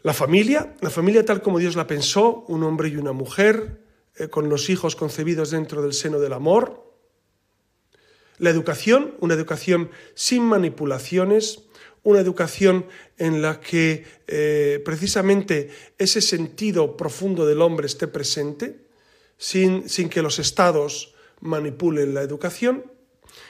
La 0.03 0.15
familia, 0.15 0.75
la 0.81 0.91
familia 0.91 1.25
tal 1.25 1.43
como 1.43 1.59
Dios 1.59 1.77
la 1.77 1.87
pensó, 1.87 2.45
un 2.49 2.62
hombre 2.62 2.89
y 2.89 2.97
una 2.97 3.12
mujer, 3.12 3.81
eh, 4.17 4.29
con 4.29 4.49
los 4.49 4.71
hijos 4.71 4.97
concebidos 4.97 5.51
dentro 5.51 5.83
del 5.83 5.93
seno 5.93 6.19
del 6.19 6.33
amor. 6.33 6.85
La 8.39 8.51
educación, 8.51 9.15
una 9.21 9.35
educación 9.35 9.91
sin 10.15 10.43
manipulaciones, 10.43 11.66
una 12.07 12.21
educación 12.21 12.87
en 13.19 13.42
la 13.42 13.59
que 13.59 14.05
eh, 14.29 14.81
precisamente 14.85 15.71
ese 15.99 16.21
sentido 16.21 16.97
profundo 16.97 17.45
del 17.47 17.61
hombre 17.61 17.87
esté 17.87 18.07
presente, 18.07 18.87
sin, 19.38 19.88
sin 19.88 20.09
que 20.09 20.23
los 20.23 20.38
estados 20.38 21.14
manipulen 21.40 22.14
la 22.14 22.23
educación. 22.23 22.85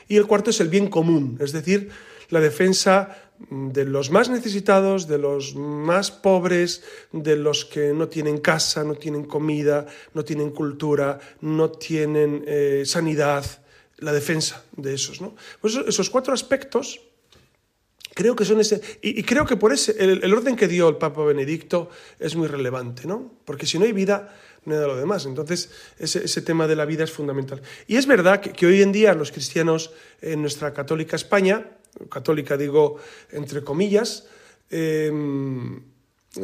Y 0.09 0.17
el 0.17 0.27
cuarto 0.27 0.49
es 0.49 0.61
el 0.61 0.69
bien 0.69 0.89
común, 0.89 1.37
es 1.39 1.53
decir, 1.53 1.91
la 2.31 2.41
defensa 2.41 3.31
de 3.51 3.85
los 3.85 4.11
más 4.11 4.31
necesitados, 4.31 5.07
de 5.07 5.19
los 5.19 5.55
más 5.55 6.11
pobres, 6.11 6.83
de 7.13 7.37
los 7.37 7.67
que 7.67 7.93
no 7.93 8.09
tienen 8.09 8.39
casa, 8.39 8.85
no 8.85 8.95
tienen 8.95 9.25
comida, 9.25 9.85
no 10.15 10.25
tienen 10.25 10.51
cultura, 10.51 11.21
no 11.43 11.73
tienen 11.73 12.43
eh, 12.47 12.85
sanidad, 12.87 13.45
la 13.99 14.15
defensa 14.15 14.65
de 14.75 14.95
esos. 14.95 15.21
Pues 15.61 15.77
esos 15.77 16.09
cuatro 16.09 16.33
aspectos 16.33 17.01
creo 18.17 18.35
que 18.35 18.47
son 18.47 18.59
ese, 18.61 18.81
y, 19.03 19.23
creo 19.25 19.45
que 19.45 19.59
por 19.59 19.75
ese, 19.75 19.95
el, 20.03 20.33
orden 20.33 20.57
que 20.57 20.67
dio 20.67 20.89
el 20.89 20.97
Papa 20.97 21.23
Benedicto 21.23 21.91
es 22.19 22.35
muy 22.35 22.49
relevante, 22.49 23.07
¿no? 23.07 23.35
Porque 23.45 23.67
si 23.67 23.79
no 23.79 23.85
hay 23.85 23.93
vida, 23.93 24.35
nada 24.65 24.81
de 24.81 24.87
lo 24.87 24.97
demás. 24.97 25.27
Entonces, 25.27 25.69
ese, 25.99 26.41
tema 26.41 26.67
de 26.67 26.77
la 26.77 26.87
vida 26.87 27.05
es 27.05 27.13
fundamental. 27.13 27.61
Y 27.87 27.97
es 27.97 28.07
verdad 28.07 28.41
que, 28.41 28.65
hoy 28.65 28.81
en 28.81 28.91
día 28.91 29.13
los 29.13 29.33
cristianos 29.33 29.93
en 30.23 30.41
nuestra 30.41 30.73
católica 30.73 31.15
España, 31.15 31.77
católica 32.11 32.57
digo 32.57 32.97
entre 33.33 33.63
comillas, 33.63 34.27
em, 34.71 35.83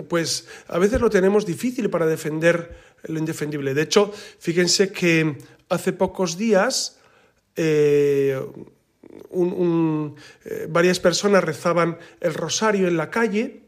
pues 0.08 0.46
a 0.68 0.78
veces 0.78 1.00
lo 1.00 1.08
tenemos 1.08 1.46
difícil 1.46 1.88
para 1.88 2.04
defender 2.04 2.76
lo 3.04 3.18
indefendible. 3.18 3.72
De 3.72 3.80
hecho, 3.80 4.12
fíjense 4.38 4.92
que 4.92 5.38
hace 5.70 5.94
pocos 5.94 6.36
días 6.36 6.98
eh, 7.56 8.38
eh, 9.12 10.66
varias 10.68 11.00
personas 11.00 11.44
rezaban 11.44 11.98
el 12.20 12.34
rosario 12.34 12.88
en 12.88 12.96
la 12.96 13.10
calle 13.10 13.62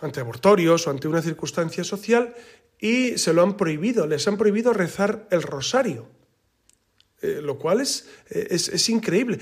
ante 0.00 0.20
abortorios 0.20 0.86
o 0.86 0.90
ante 0.90 1.08
una 1.08 1.22
circunstancia 1.22 1.84
social 1.84 2.34
y 2.78 3.16
se 3.18 3.32
lo 3.32 3.42
han 3.42 3.56
prohibido, 3.56 4.06
les 4.06 4.26
han 4.28 4.36
prohibido 4.36 4.72
rezar 4.72 5.26
el 5.30 5.42
rosario. 5.42 6.06
Eh, 7.22 7.40
lo 7.40 7.58
cual 7.58 7.80
es, 7.80 8.06
es, 8.28 8.88
increíble. 8.90 9.38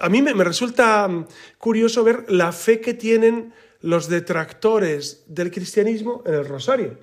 A 0.00 0.08
mí 0.08 0.22
me, 0.22 0.32
resulta 0.44 1.06
mm, 1.06 1.26
curioso 1.58 2.02
ver 2.02 2.24
la 2.28 2.52
fe 2.52 2.80
que 2.80 2.94
tienen 2.94 3.52
los 3.82 4.08
detractores 4.08 5.24
del 5.26 5.50
cristianismo 5.50 6.22
en 6.24 6.34
el 6.34 6.46
rosario. 6.46 6.98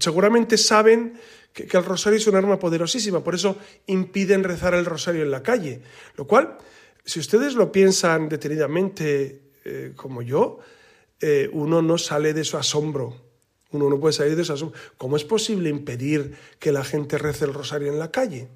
seguramente 0.00 0.56
saben 0.56 1.20
que, 1.54 1.66
el 1.72 1.84
rosario 1.84 2.18
es 2.18 2.26
un 2.26 2.36
arma 2.36 2.58
poderosísima, 2.58 3.24
por 3.24 3.34
eso 3.34 3.56
impiden 3.86 4.44
rezar 4.44 4.74
el 4.74 4.84
rosario 4.84 5.22
en 5.22 5.30
la 5.30 5.42
calle. 5.42 5.80
Lo 6.16 6.26
cual, 6.26 6.58
si 7.04 7.20
ustedes 7.20 7.54
lo 7.54 7.72
piensan 7.72 8.28
detenidamente 8.28 9.40
eh, 9.64 9.92
como 9.96 10.20
yo, 10.20 10.58
eh, 11.20 11.48
uno 11.52 11.80
no 11.80 11.96
sale 11.96 12.34
de 12.34 12.44
su 12.44 12.58
asombro 12.58 13.24
uno 13.74 13.90
no 13.90 13.98
puede 13.98 14.12
salir 14.12 14.36
de 14.36 14.42
esas... 14.42 14.64
¿Cómo 14.96 15.16
es 15.16 15.24
posible 15.24 15.68
impedir 15.68 16.36
que 16.58 16.72
la 16.72 16.84
gente 16.84 17.18
rece 17.18 17.44
el 17.44 17.52
rosario 17.52 17.92
en 17.92 17.98
la 17.98 18.10
calle? 18.10 18.48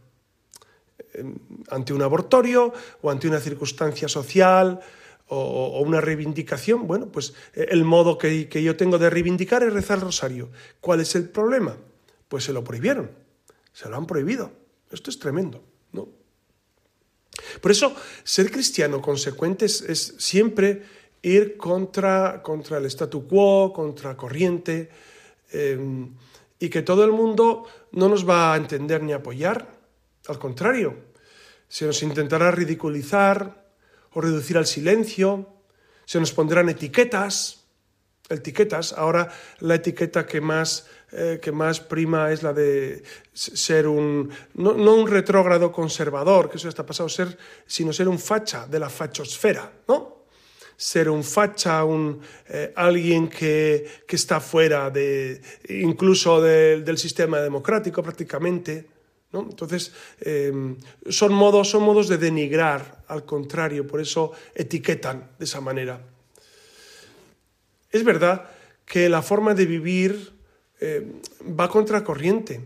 Ante 1.71 1.93
un 1.93 2.03
abortorio 2.03 2.73
o 3.03 3.11
ante 3.11 3.27
una 3.27 3.41
circunstancia 3.41 4.09
social 4.09 4.81
o, 5.27 5.81
una 5.81 6.01
reivindicación, 6.01 6.87
bueno, 6.87 7.09
pues 7.09 7.35
eh, 7.55 7.67
el 7.71 7.85
modo 7.85 8.17
que, 8.17 8.49
que 8.49 8.63
yo 8.63 8.77
tengo 8.77 8.99
de 8.99 9.11
reivindicar 9.11 9.63
es 9.63 9.73
rezar 9.73 9.99
el 9.99 10.05
rosario. 10.05 10.51
¿Cuál 10.81 11.01
es 11.01 11.15
el 11.17 11.29
problema? 11.29 11.77
Pues 12.29 12.45
se 12.45 12.53
lo 12.53 12.63
prohibieron, 12.63 13.11
se 13.73 13.89
lo 13.89 13.97
han 13.97 14.07
prohibido. 14.07 14.53
Esto 14.91 15.11
es 15.11 15.19
tremendo, 15.19 15.63
¿no? 15.93 16.09
Por 17.61 17.71
eso, 17.71 17.95
ser 18.25 18.51
cristiano 18.51 19.01
consecuente 19.01 19.67
es, 19.67 20.15
siempre 20.19 20.83
ir 21.23 21.57
contra, 21.57 22.43
contra 22.43 22.79
el 22.79 22.87
statu 22.87 23.27
quo, 23.27 23.73
contra 23.73 24.17
corriente, 24.17 24.91
Em, 25.51 26.15
y 26.59 26.69
que 26.69 26.83
todo 26.83 27.05
el 27.05 27.13
mundo 27.13 27.67
no 27.93 28.09
nos 28.09 28.29
va 28.29 28.53
a 28.53 28.57
entender 28.57 29.03
ni 29.03 29.13
apoyar. 29.13 29.79
Al 30.27 30.39
contrario, 30.39 30.97
se 31.69 31.87
nos 31.87 32.03
intentará 32.03 32.51
ridiculizar 32.51 33.71
o 34.13 34.21
reducir 34.21 34.59
al 34.59 34.67
silencio, 34.67 35.47
se 36.05 36.19
nos 36.19 36.33
pondrán 36.33 36.69
etiquetas, 36.69 37.65
etiquetas. 38.29 38.93
Ahora 38.93 39.33
la 39.61 39.77
etiqueta 39.77 40.27
que 40.27 40.41
más, 40.41 40.87
eh, 41.13 41.39
que 41.41 41.53
más 41.53 41.81
prima 41.81 42.31
es 42.31 42.43
la 42.43 42.53
de 42.53 43.03
ser 43.33 43.87
un, 43.87 44.31
no, 44.55 44.75
no, 44.75 44.95
un 44.95 45.07
retrógrado 45.07 45.73
conservador, 45.73 46.51
que 46.51 46.59
eso 46.59 46.69
está 46.69 46.85
pasado, 46.85 47.09
ser, 47.09 47.39
sino 47.67 47.93
ser 47.93 48.09
un 48.09 48.19
facha 48.19 48.67
de 48.67 48.79
la 48.79 48.91
fachosfera, 48.91 49.73
¿no? 49.89 50.19
ser 50.79 51.11
un 51.11 51.25
facha, 51.25 51.83
un, 51.83 52.21
eh, 52.49 52.73
alguien 52.77 53.29
que, 53.29 54.05
está 54.09 54.39
fuera 54.39 54.91
de, 54.91 55.43
incluso 55.71 56.41
del 56.41 56.97
sistema 56.99 57.41
democrático 57.41 58.01
prácticamente. 58.01 58.87
¿no? 59.33 59.41
Entonces, 59.51 59.93
eh, 60.21 60.53
son, 61.09 61.33
modos, 61.33 61.69
son 61.71 61.83
modos 61.83 62.09
de 62.09 62.17
denigrar, 62.17 63.05
al 63.09 63.25
contrario, 63.25 63.87
por 63.89 64.01
eso 64.01 64.33
etiquetan 64.55 65.31
de 65.37 65.45
esa 65.45 65.61
manera. 65.61 66.01
Es 67.91 68.05
verdad 68.05 68.49
que 68.85 69.09
la 69.09 69.21
forma 69.21 69.55
de 69.55 69.67
vivir 69.67 70.38
eh, 70.81 71.21
va 71.59 71.69
contracorriente. 71.69 72.61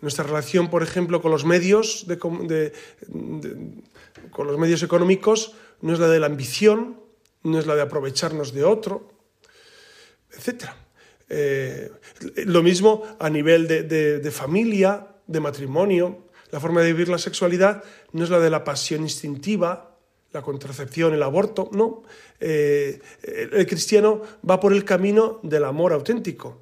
Nuestra 0.00 0.24
relación, 0.24 0.70
por 0.70 0.82
ejemplo, 0.82 1.20
con 1.20 1.30
los 1.30 1.44
medios, 1.44 2.06
con 2.18 2.48
los 4.46 4.58
medios 4.58 4.82
económicos 4.82 5.54
no 5.82 5.92
es 5.92 5.98
la 5.98 6.08
de 6.08 6.20
la 6.20 6.26
ambición, 6.26 7.00
no 7.42 7.58
es 7.58 7.66
la 7.66 7.74
de 7.74 7.82
aprovecharnos 7.82 8.52
de 8.52 8.64
otro, 8.64 9.08
etc. 10.32 10.64
Eh, 11.28 11.90
lo 12.46 12.62
mismo 12.62 13.02
a 13.18 13.30
nivel 13.30 13.68
de, 13.68 14.30
familia, 14.30 15.06
de 15.26 15.40
matrimonio. 15.40 16.26
La 16.50 16.58
forma 16.58 16.80
de 16.80 16.92
vivir 16.92 17.08
la 17.08 17.18
sexualidad 17.18 17.84
no 18.12 18.24
es 18.24 18.30
la 18.30 18.40
de 18.40 18.50
la 18.50 18.64
pasión 18.64 19.02
instintiva, 19.02 19.96
la 20.32 20.42
contracepción, 20.42 21.14
el 21.14 21.22
aborto, 21.22 21.70
no. 21.72 22.02
Eh, 22.40 23.00
el 23.22 23.66
cristiano 23.66 24.22
va 24.48 24.58
por 24.58 24.72
el 24.72 24.84
camino 24.84 25.38
del 25.42 25.64
amor 25.64 25.92
auténtico. 25.92 26.60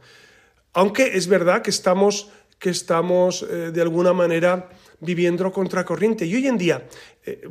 Aunque 0.78 1.16
es 1.16 1.26
verdad 1.26 1.60
que 1.60 1.70
estamos, 1.70 2.28
que 2.56 2.70
estamos 2.70 3.42
eh, 3.42 3.72
de 3.72 3.82
alguna 3.82 4.12
manera 4.12 4.68
viviendo 5.00 5.50
contracorriente. 5.50 6.24
Y 6.24 6.36
hoy 6.36 6.46
en 6.46 6.56
día, 6.56 6.86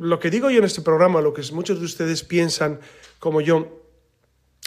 lo 0.00 0.18
que 0.18 0.30
digo 0.30 0.48
yo 0.48 0.60
en 0.60 0.64
este 0.64 0.80
programa, 0.80 1.20
lo 1.20 1.34
que 1.34 1.42
muchos 1.52 1.78
de 1.78 1.84
ustedes 1.84 2.24
piensan 2.24 2.80
como 3.18 3.42
yo, 3.42 3.82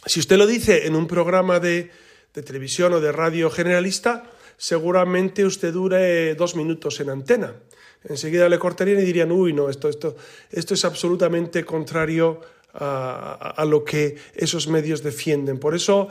si 0.06 0.20
usted 0.20 0.38
lo 0.38 0.46
dice 0.46 0.86
en 0.86 0.96
un 0.96 1.08
programa 1.08 1.60
de, 1.60 1.90
televisión 2.32 2.94
o 2.94 3.02
de 3.02 3.12
radio 3.12 3.50
generalista, 3.50 4.30
seguramente 4.58 5.44
usted 5.44 5.74
dure 5.74 6.36
dos 6.36 6.56
minutos 6.56 7.00
en 7.00 7.10
antena. 7.10 7.56
Enseguida 8.04 8.48
le 8.48 8.60
cortarían 8.60 9.00
y 9.00 9.06
dirían, 9.06 9.32
uy, 9.32 9.54
no, 9.54 9.70
esto, 9.70 9.90
esto, 9.90 10.16
esto 10.52 10.76
es 10.76 10.86
absolutamente 10.86 11.66
contrario 11.66 12.42
a, 12.74 13.66
lo 13.68 13.84
que 13.84 14.16
esos 14.36 14.68
medios 14.68 15.04
defienden. 15.04 15.60
Por 15.60 15.76
eso, 15.76 16.08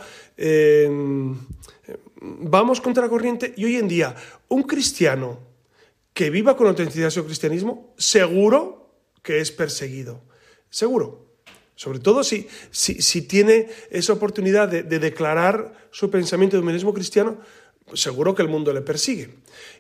vamos 2.21 2.81
contra 2.81 3.05
la 3.05 3.09
corriente 3.09 3.55
y 3.57 3.65
hoy 3.65 3.77
en 3.77 3.89
día 3.89 4.15
un 4.49 4.63
cristiano 4.63 5.39
que 6.13 6.31
viva 6.31 6.57
con 6.57 6.67
autenticidad 6.67 7.11
su 7.11 7.25
cristianismo, 7.25 7.95
seguro 7.97 8.95
que 9.23 9.41
es 9.41 9.51
perseguido. 9.51 10.21
Seguro. 10.69 11.31
Sobre 11.75 11.99
todo 11.99 12.23
si, 12.23 12.47
si, 12.71 13.23
tiene 13.23 13.69
esa 13.91 14.13
oportunidad 14.13 14.69
de, 14.69 14.83
declarar 14.83 15.89
su 15.91 16.11
pensamiento 16.11 16.57
de 16.57 16.63
humanismo 16.63 16.93
cristiano, 16.93 17.39
seguro 17.95 18.35
que 18.35 18.43
el 18.43 18.49
mundo 18.49 18.71
le 18.75 18.83
persigue. 18.83 19.31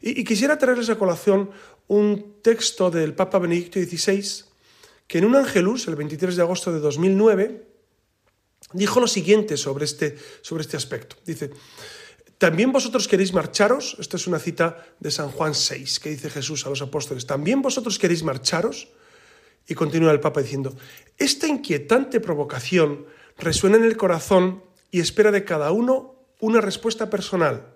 Y, 0.01 0.25
quisiera 0.25 0.57
traerles 0.57 0.89
a 0.89 0.97
colación 0.97 1.51
un 1.89 2.37
texto 2.41 2.91
del 2.91 3.13
Papa 3.13 3.39
Benedicto 3.39 3.79
XVI, 3.79 4.45
que 5.07 5.19
en 5.19 5.27
un 5.27 5.37
Angelus, 5.37 5.89
el 5.89 5.97
23 5.97 6.37
de 6.37 6.43
agosto 6.43 6.73
de 6.73 6.81
2009, 6.81 7.67
dijo 8.73 8.99
lo 8.99 9.07
siguiente 9.07 9.59
sobre 9.59 9.85
este, 9.85 10.17
sobre 10.41 10.63
este 10.63 10.79
aspecto. 10.79 11.17
Dice, 11.27 11.51
también 12.41 12.73
vosotros 12.73 13.07
queréis 13.07 13.35
marcharos, 13.35 13.99
esta 14.01 14.17
es 14.17 14.27
una 14.27 14.39
cita 14.39 14.83
de 14.99 15.11
San 15.11 15.31
Juan 15.31 15.55
6, 15.55 16.01
que 16.01 16.09
dice 16.09 16.31
Jesús 16.31 16.65
a 16.65 16.71
los 16.71 16.81
apóstoles, 16.81 17.27
también 17.27 17.61
vosotros 17.61 17.99
queréis 17.99 18.23
marcharos. 18.23 18.89
Y 19.69 19.75
continúa 19.75 20.11
el 20.11 20.21
Papa 20.21 20.41
diciendo, 20.41 20.75
esta 21.19 21.47
inquietante 21.47 22.19
provocación 22.19 23.05
resuena 23.37 23.77
en 23.77 23.85
el 23.85 23.99
corazón 23.99 24.65
y 24.91 25.01
espera 25.01 25.31
de 25.31 25.45
cada 25.45 25.71
uno 25.71 26.15
una 26.41 26.63
respuesta 26.63 27.11
personal. 27.11 27.75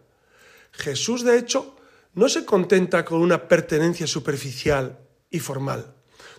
Jesús, 0.72 1.24
de 1.24 1.36
hecho, 1.36 1.76
no 2.14 2.30
se 2.30 2.46
contenta 2.46 3.04
con 3.04 3.20
una 3.20 3.46
pertenencia 3.48 4.06
superficial 4.06 4.98
y 5.28 5.40
formal. 5.40 5.94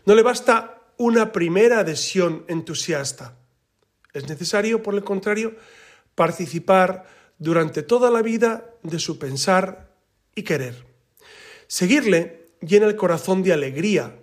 No 0.08 0.16
le 0.16 0.24
basta 0.24 0.82
una 0.98 1.32
primera 1.32 1.82
adhesión 1.82 2.44
entusiasta. 2.48 3.38
Es 4.14 4.28
necesario, 4.28 4.82
por 4.82 4.96
el 4.96 5.04
contrario, 5.04 5.56
participar 6.16 7.06
durante 7.38 7.84
toda 7.84 8.10
la 8.12 8.22
vida 8.22 8.74
de 8.84 9.00
su 9.00 9.20
pensar 9.20 9.92
y 10.36 10.44
querer. 10.44 10.86
Seguirle 11.68 12.48
llena 12.62 12.88
el 12.88 12.96
corazón 12.96 13.44
de 13.44 13.54
alegría 13.54 14.20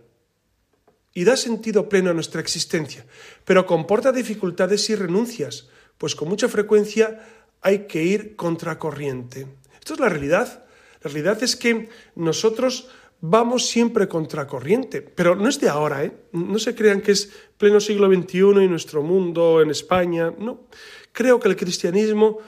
y 1.14 1.24
da 1.24 1.36
sentido 1.36 1.88
pleno 1.88 2.10
a 2.10 2.14
nuestra 2.14 2.40
existencia, 2.40 3.04
pero 3.44 3.66
comporta 3.66 4.12
dificultades 4.12 4.88
y 4.90 4.94
renuncias, 4.94 5.68
pues 5.98 6.14
con 6.14 6.28
mucha 6.28 6.48
frecuencia 6.48 7.20
hay 7.60 7.86
que 7.86 8.02
ir 8.02 8.36
contracorriente. 8.36 9.46
Esto 9.78 9.94
es 9.94 10.00
la 10.00 10.08
realidad. 10.08 10.64
La 11.02 11.10
realidad 11.10 11.42
es 11.42 11.56
que 11.56 11.88
nosotros 12.14 12.88
vamos 13.20 13.66
siempre 13.66 14.08
contracorriente, 14.08 15.00
pero 15.00 15.36
no 15.36 15.48
es 15.48 15.60
de 15.60 15.68
ahora, 15.68 16.04
¿eh? 16.04 16.12
No 16.32 16.58
se 16.58 16.74
crean 16.74 17.00
que 17.00 17.12
es 17.12 17.30
pleno 17.56 17.80
siglo 17.80 18.12
XXI 18.12 18.64
y 18.64 18.68
nuestro 18.68 19.02
mundo 19.02 19.60
en 19.62 19.70
España, 19.70 20.32
no. 20.36 20.66
Creo 21.12 21.38
que 21.38 21.48
el 21.48 21.56
cristianismo 21.56 22.38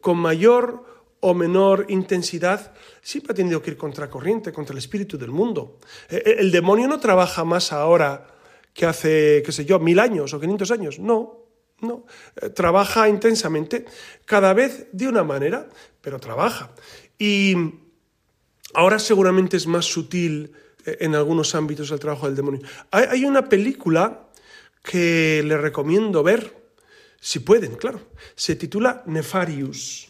con 0.00 0.18
mayor 0.18 0.84
o 1.24 1.34
menor 1.34 1.86
intensidad, 1.88 2.74
siempre 3.00 3.32
ha 3.32 3.36
tenido 3.36 3.62
que 3.62 3.70
ir 3.70 3.76
contracorriente, 3.76 4.52
contra 4.52 4.72
el 4.72 4.78
espíritu 4.78 5.16
del 5.16 5.30
mundo. 5.30 5.78
Eh, 6.10 6.20
eh, 6.24 6.36
el 6.40 6.50
demonio 6.50 6.88
no 6.88 6.98
trabaja 6.98 7.44
más 7.44 7.72
ahora 7.72 8.26
que 8.74 8.86
hace, 8.86 9.42
qué 9.46 9.52
sé 9.52 9.64
yo, 9.64 9.78
mil 9.78 10.00
años 10.00 10.34
o 10.34 10.40
quinientos 10.40 10.72
años. 10.72 10.98
No, 10.98 11.46
no. 11.80 12.06
Eh, 12.40 12.50
trabaja 12.50 13.08
intensamente, 13.08 13.84
cada 14.24 14.52
vez 14.52 14.88
de 14.92 15.06
una 15.06 15.22
manera, 15.22 15.68
pero 16.00 16.18
trabaja. 16.18 16.72
Y 17.16 17.54
ahora 18.74 18.98
seguramente 18.98 19.56
es 19.56 19.68
más 19.68 19.84
sutil 19.84 20.52
en 20.84 21.14
algunos 21.14 21.54
ámbitos 21.54 21.92
el 21.92 22.00
trabajo 22.00 22.26
del 22.26 22.34
demonio. 22.34 22.62
Hay 22.90 23.24
una 23.24 23.48
película 23.48 24.26
que 24.82 25.42
le 25.44 25.56
recomiendo 25.56 26.24
ver, 26.24 26.61
si 27.24 27.38
pueden, 27.38 27.76
claro. 27.76 28.00
Se 28.34 28.56
titula 28.56 29.04
Nefarius. 29.06 30.08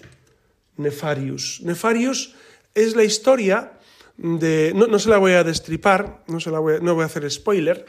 Nefarius. 0.78 1.60
Nefarius 1.62 2.34
es 2.74 2.96
la 2.96 3.04
historia 3.04 3.78
de... 4.16 4.72
No, 4.74 4.98
se 4.98 5.10
la 5.10 5.18
voy 5.18 5.32
a 5.32 5.44
destripar, 5.44 6.24
no, 6.28 6.40
se 6.40 6.50
la 6.50 6.58
voy 6.58 6.76
no 6.80 6.94
voy 6.94 7.02
a 7.02 7.06
hacer 7.06 7.30
spoiler 7.30 7.84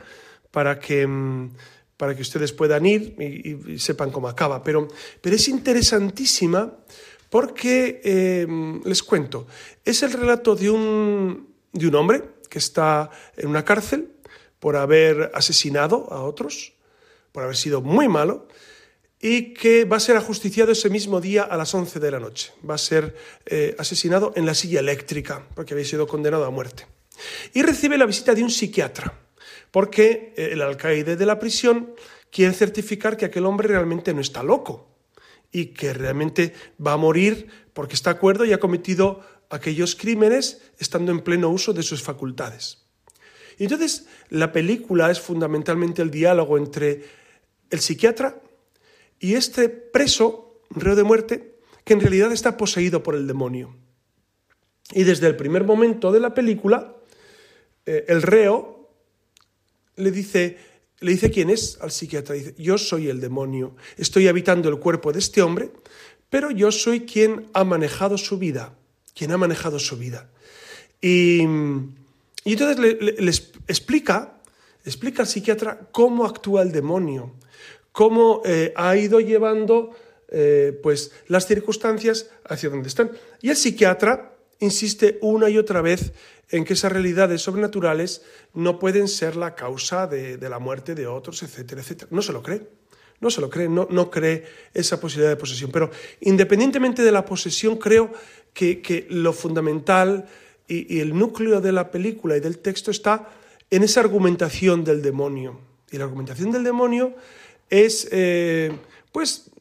para 0.52 0.78
que, 0.78 1.08
mm, 1.08 1.54
para 1.96 2.14
que 2.14 2.22
ustedes 2.22 2.52
puedan 2.52 2.86
ir 2.86 3.16
y, 3.18 3.80
sepan 3.80 4.12
cómo 4.12 4.28
acaba, 4.28 4.62
pero, 4.62 4.90
pero 5.22 5.38
es 5.38 5.48
interesantísima 5.48 6.74
porque, 7.30 8.02
eh, 8.04 8.46
les 8.84 9.04
cuento, 9.04 9.48
es 9.86 10.04
el 10.04 10.12
relato 10.12 10.54
de 10.54 10.70
un, 10.70 11.48
de 11.72 11.88
un 11.88 11.96
hombre 11.96 12.24
que 12.50 12.60
está 12.60 13.10
en 13.38 13.48
una 13.48 13.64
cárcel 13.64 14.12
por 14.60 14.76
haber 14.76 15.32
asesinado 15.34 16.12
a 16.12 16.24
otros, 16.24 16.74
por 17.32 17.44
haber 17.44 17.56
sido 17.56 17.82
muy 17.82 18.10
malo, 18.10 18.50
y 19.24 19.54
que 19.54 19.86
va 19.86 19.96
a 19.96 20.02
ser 20.02 20.18
ajusticiado 20.18 20.74
ese 20.74 20.90
mismo 20.90 21.22
día 21.22 21.44
a 21.44 21.56
las 21.56 21.74
11 21.74 22.02
de 22.02 22.12
la 22.12 22.20
noche. 22.20 22.52
Va 22.70 22.76
a 22.76 22.78
ser 22.78 23.16
eh, 23.46 23.74
asesinado 23.80 24.34
en 24.36 24.46
la 24.46 24.54
silla 24.54 24.82
eléctrica, 24.82 25.48
porque 25.56 25.74
había 25.74 25.86
sido 25.86 26.06
condenado 26.06 26.44
a 26.44 26.50
muerte. 26.50 26.88
Y 27.54 27.62
recibe 27.62 27.98
la 27.98 28.06
visita 28.06 28.36
de 28.36 28.44
un 28.44 28.52
psiquiatra, 28.52 29.18
porque 29.72 30.34
eh, 30.36 30.50
el 30.52 30.62
alcaide 30.62 31.16
de 31.16 31.26
la 31.26 31.40
prisión 31.40 31.96
quiere 32.32 32.54
certificar 32.54 33.16
que 33.16 33.24
aquel 33.24 33.46
hombre 33.46 33.70
realmente 33.70 34.14
no 34.14 34.20
está 34.20 34.44
loco 34.44 34.90
y 35.54 35.68
que 35.68 35.94
realmente 35.94 36.54
va 36.86 36.92
a 36.92 36.98
morir 36.98 37.48
porque 37.72 37.94
está 37.94 38.10
acuerdo 38.10 38.44
y 38.44 38.52
ha 38.52 38.60
cometido 38.60 39.22
aquellos 39.50 39.96
crímenes 39.96 40.64
estando 40.80 41.14
en 41.14 41.22
pleno 41.22 41.48
uso 41.48 41.72
de 41.72 41.84
sus 41.84 42.04
facultades. 42.04 42.80
Y 43.58 43.64
entonces 43.64 44.06
la 44.28 44.52
película 44.52 45.10
es 45.10 45.22
fundamentalmente 45.22 46.02
el 46.02 46.12
diálogo 46.12 46.58
entre 46.58 47.06
el 47.70 47.80
psiquiatra 47.80 48.43
y 49.24 49.36
este 49.36 49.70
preso, 49.70 50.60
reo 50.70 50.98
de 50.98 51.04
muerte, 51.06 51.56
que 51.86 51.94
en 51.94 52.02
realidad 52.02 52.34
está 52.34 52.58
poseído 52.58 53.04
por 53.04 53.16
el 53.16 53.26
demonio. 53.26 53.74
Y 54.92 55.04
desde 55.04 55.28
el 55.28 55.38
primer 55.38 55.64
momento 55.64 56.12
de 56.12 56.20
la 56.20 56.34
película, 56.34 56.98
eh, 57.86 58.04
el 58.10 58.22
reo 58.22 58.90
le 59.96 60.12
dice, 60.12 60.58
le 61.00 61.12
dice 61.12 61.32
quién 61.32 61.50
es 61.50 61.78
al 61.80 61.92
psiquiatra. 61.92 62.36
Dice, 62.36 62.54
yo 62.58 62.78
soy 62.78 63.08
el 63.08 63.22
demonio, 63.22 63.78
estoy 63.96 64.28
habitando 64.28 64.68
el 64.68 64.78
cuerpo 64.78 65.14
de 65.14 65.20
este 65.20 65.42
hombre, 65.42 65.72
pero 66.30 66.52
yo 66.52 66.70
soy 66.74 67.06
quien 67.06 67.46
ha 67.54 67.64
manejado 67.64 68.18
su 68.18 68.38
vida, 68.38 68.76
quien 69.16 69.32
ha 69.32 69.38
manejado 69.38 69.80
su 69.80 69.96
vida. 69.96 70.30
Y, 71.00 71.44
entonces 71.44 72.78
le, 72.78 73.30
explica, 73.70 74.42
explica 74.84 75.22
al 75.22 75.30
psiquiatra 75.30 75.80
cómo 75.94 76.26
actúa 76.26 76.62
el 76.62 76.74
demonio, 76.74 77.36
cómo 77.94 78.42
eh, 78.44 78.74
ha 78.76 78.98
ido 78.98 79.22
llevando 79.22 79.92
eh, 80.28 80.78
pues, 80.84 81.14
las 81.28 81.48
circunstancias 81.48 82.30
hacia 82.44 82.70
donde 82.70 82.90
están. 82.90 83.12
Y 83.42 83.50
el 83.50 83.56
psiquiatra 83.56 84.34
insiste 84.60 85.20
una 85.22 85.50
y 85.50 85.58
otra 85.58 85.82
vez 85.82 86.12
en 86.50 86.66
que 86.66 86.74
esas 86.74 86.92
realidades 86.92 87.42
sobrenaturales 87.42 88.24
no 88.54 88.80
pueden 88.80 89.08
ser 89.08 89.36
la 89.36 89.56
causa 89.56 90.08
de, 90.08 90.38
la 90.38 90.60
muerte 90.60 90.96
de 90.96 91.08
otros, 91.08 91.44
etcétera, 91.44 91.82
etcétera. 91.82 92.10
No 92.12 92.22
se 92.22 92.34
lo 92.34 92.44
cree. 92.44 92.68
No 93.22 93.30
se 93.30 93.40
lo 93.40 93.50
cree, 93.50 93.70
no, 93.70 93.88
no 93.90 94.12
cree 94.12 94.44
esa 94.74 95.00
posibilidad 95.00 95.30
de 95.30 95.38
posesión. 95.38 95.72
Pero 95.72 95.92
independientemente 96.20 97.04
de 97.04 97.12
la 97.12 97.24
posesión, 97.24 97.78
creo 97.78 98.12
que, 98.54 99.08
lo 99.10 99.32
fundamental 99.32 100.26
y, 100.68 100.98
y 100.98 101.00
el 101.00 101.18
núcleo 101.18 101.62
de 101.62 101.72
la 101.72 101.90
película 101.90 102.36
y 102.36 102.42
del 102.42 102.58
texto 102.58 102.92
está 102.92 103.30
en 103.70 103.84
esa 103.84 104.02
argumentación 104.02 104.84
del 104.84 105.02
demonio. 105.02 105.60
Y 105.92 105.98
la 105.98 106.06
argumentación 106.06 106.52
del 106.52 106.64
demonio 106.64 107.16
es, 107.70 108.08
eh, 108.12 108.72
pues, 109.12 109.52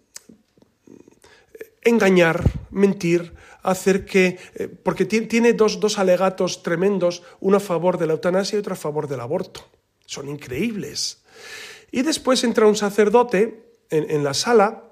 engañar, 1.82 2.42
mentir, 2.70 3.32
hacer 3.62 4.04
que, 4.04 4.38
eh, 4.54 4.68
porque 4.68 5.04
tiene 5.04 5.52
dos, 5.52 5.80
dos, 5.80 5.98
alegatos 5.98 6.62
tremendos, 6.62 7.22
uno 7.40 7.58
a 7.58 7.60
favor 7.60 7.98
de 7.98 8.06
la 8.06 8.14
eutanasia 8.14 8.56
y 8.56 8.60
otro 8.60 8.74
a 8.74 8.76
favor 8.76 9.08
del 9.08 9.20
aborto. 9.20 9.68
Son 10.06 10.28
increíbles. 10.28 11.22
Y 11.90 12.02
después 12.02 12.42
entra 12.44 12.66
un 12.66 12.76
sacerdote 12.76 13.62
en, 13.90 14.24
la 14.24 14.32
sala 14.32 14.84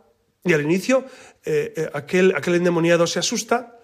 y 0.45 0.53
al 0.53 0.61
inicio 0.61 1.07
eh, 1.45 1.89
aquel, 1.95 2.35
aquel 2.37 2.57
endemoniado 2.57 3.07
se 3.07 3.19
asusta 3.19 3.80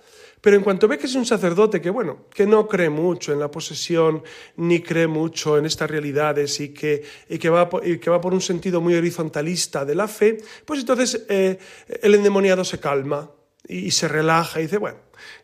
pero 0.47 0.59
en 0.59 0.63
cuanto 0.63 0.87
ve 0.87 0.97
que 0.97 1.07
es 1.07 1.15
un 1.17 1.27
sacerdote 1.27 1.81
que, 1.81 1.91
bueno, 1.91 2.27
que 2.33 2.47
no 2.47 2.69
cree 2.69 2.89
mucho 2.89 3.33
en 3.33 3.41
la 3.41 3.51
posesión, 3.51 4.23
ni 4.55 4.81
cree 4.81 5.09
mucho 5.09 5.59
en 5.59 5.67
estas 5.67 5.91
realidades 5.91 6.61
y 6.61 6.69
que, 6.69 7.03
que, 7.41 7.51
va, 7.51 7.69
que 7.69 8.11
va 8.11 8.21
por 8.21 8.33
un 8.33 8.41
sentido 8.41 8.81
muy 8.81 8.95
horizontalista 8.95 9.85
de 9.85 9.97
la 9.97 10.07
fe, 10.07 10.39
pues 10.65 10.79
entonces 10.79 11.27
eh, 11.29 11.59
el 12.01 12.15
endemoniado 12.15 12.63
se 12.63 12.79
calma 12.79 13.29
y, 13.67 13.91
se 13.91 14.07
relaja 14.07 14.61
y 14.61 14.67
dice, 14.67 14.79
bueno, 14.79 14.99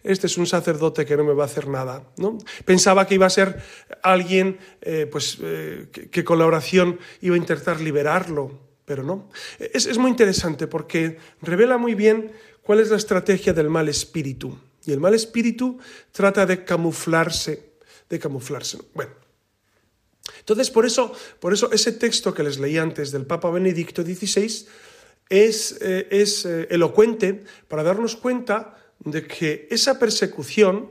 este 0.05 0.29
es 0.29 0.39
un 0.39 0.47
sacerdote 0.47 1.05
que 1.05 1.17
no 1.17 1.25
me 1.25 1.35
va 1.35 1.43
a 1.43 1.47
hacer 1.47 1.67
nada. 1.67 2.05
¿no? 2.19 2.39
Pensaba 2.65 3.05
que 3.05 3.17
iba 3.17 3.27
a 3.27 3.31
ser 3.31 3.61
alguien 4.05 4.61
eh, 4.83 5.09
pues, 5.11 5.37
eh, 5.43 5.89
que, 6.13 6.23
con 6.23 6.39
la 6.39 6.47
oración 6.47 7.01
iba 7.23 7.35
a 7.35 7.39
intentar 7.39 7.81
liberarlo, 7.81 8.57
pero 8.85 9.03
no. 9.03 9.31
Es, 9.59 9.87
es 9.87 9.99
muy 9.99 10.13
interesante 10.13 10.69
porque 10.69 11.19
revela 11.41 11.77
muy 11.77 11.97
bien 11.97 12.31
cuál 12.63 12.79
es 12.79 12.91
la 12.91 12.99
estrategia 12.99 13.53
del 13.53 13.69
mal 13.69 13.89
espíritu. 13.89 14.57
Y 14.85 14.93
el 14.93 15.01
mal 15.01 15.15
espíritu 15.15 15.79
trata 16.11 16.47
de 16.47 16.65
camuflarse, 16.65 17.75
de 18.09 18.19
camuflarse. 18.19 18.79
Bueno, 18.95 19.13
entonces 20.39 20.71
por 20.71 20.87
eso, 20.87 21.13
por 21.41 21.53
eso 21.53 21.71
ese 21.73 21.93
texto 21.93 22.35
que 22.35 22.43
les 22.43 22.59
leí 22.59 22.79
antes 22.79 23.13
del 23.13 23.27
Papa 23.27 23.51
Benedicto 23.51 24.03
XVI 24.03 24.67
es, 25.29 25.79
eh, 25.81 26.09
es 26.11 26.45
eh, 26.45 26.69
elocuente 26.71 27.45
para 27.69 27.83
darnos 27.83 28.17
cuenta 28.17 28.77
de 29.01 29.27
que 29.27 29.67
esa 29.71 29.99
persecución 29.99 30.91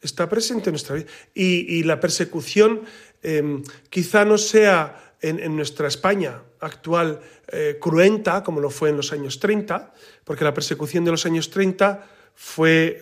está 0.00 0.28
presente 0.28 0.70
en 0.70 0.72
nuestra 0.72 0.96
vida. 0.96 1.06
Y, 1.34 1.82
la 1.82 2.00
persecución 2.00 2.82
em, 3.22 3.62
quizá 3.90 4.24
no 4.24 4.38
sea 4.38 5.16
en, 5.20 5.56
nuestra 5.56 5.88
España 5.88 6.42
actual 6.60 7.20
eh, 7.48 7.78
cruenta, 7.80 8.42
como 8.42 8.60
lo 8.60 8.70
fue 8.70 8.90
en 8.90 8.96
los 8.96 9.12
años 9.12 9.40
30, 9.40 9.92
porque 10.24 10.44
la 10.44 10.54
persecución 10.54 11.04
de 11.04 11.10
los 11.10 11.26
años 11.26 11.50
30 11.50 12.06
fue, 12.40 13.00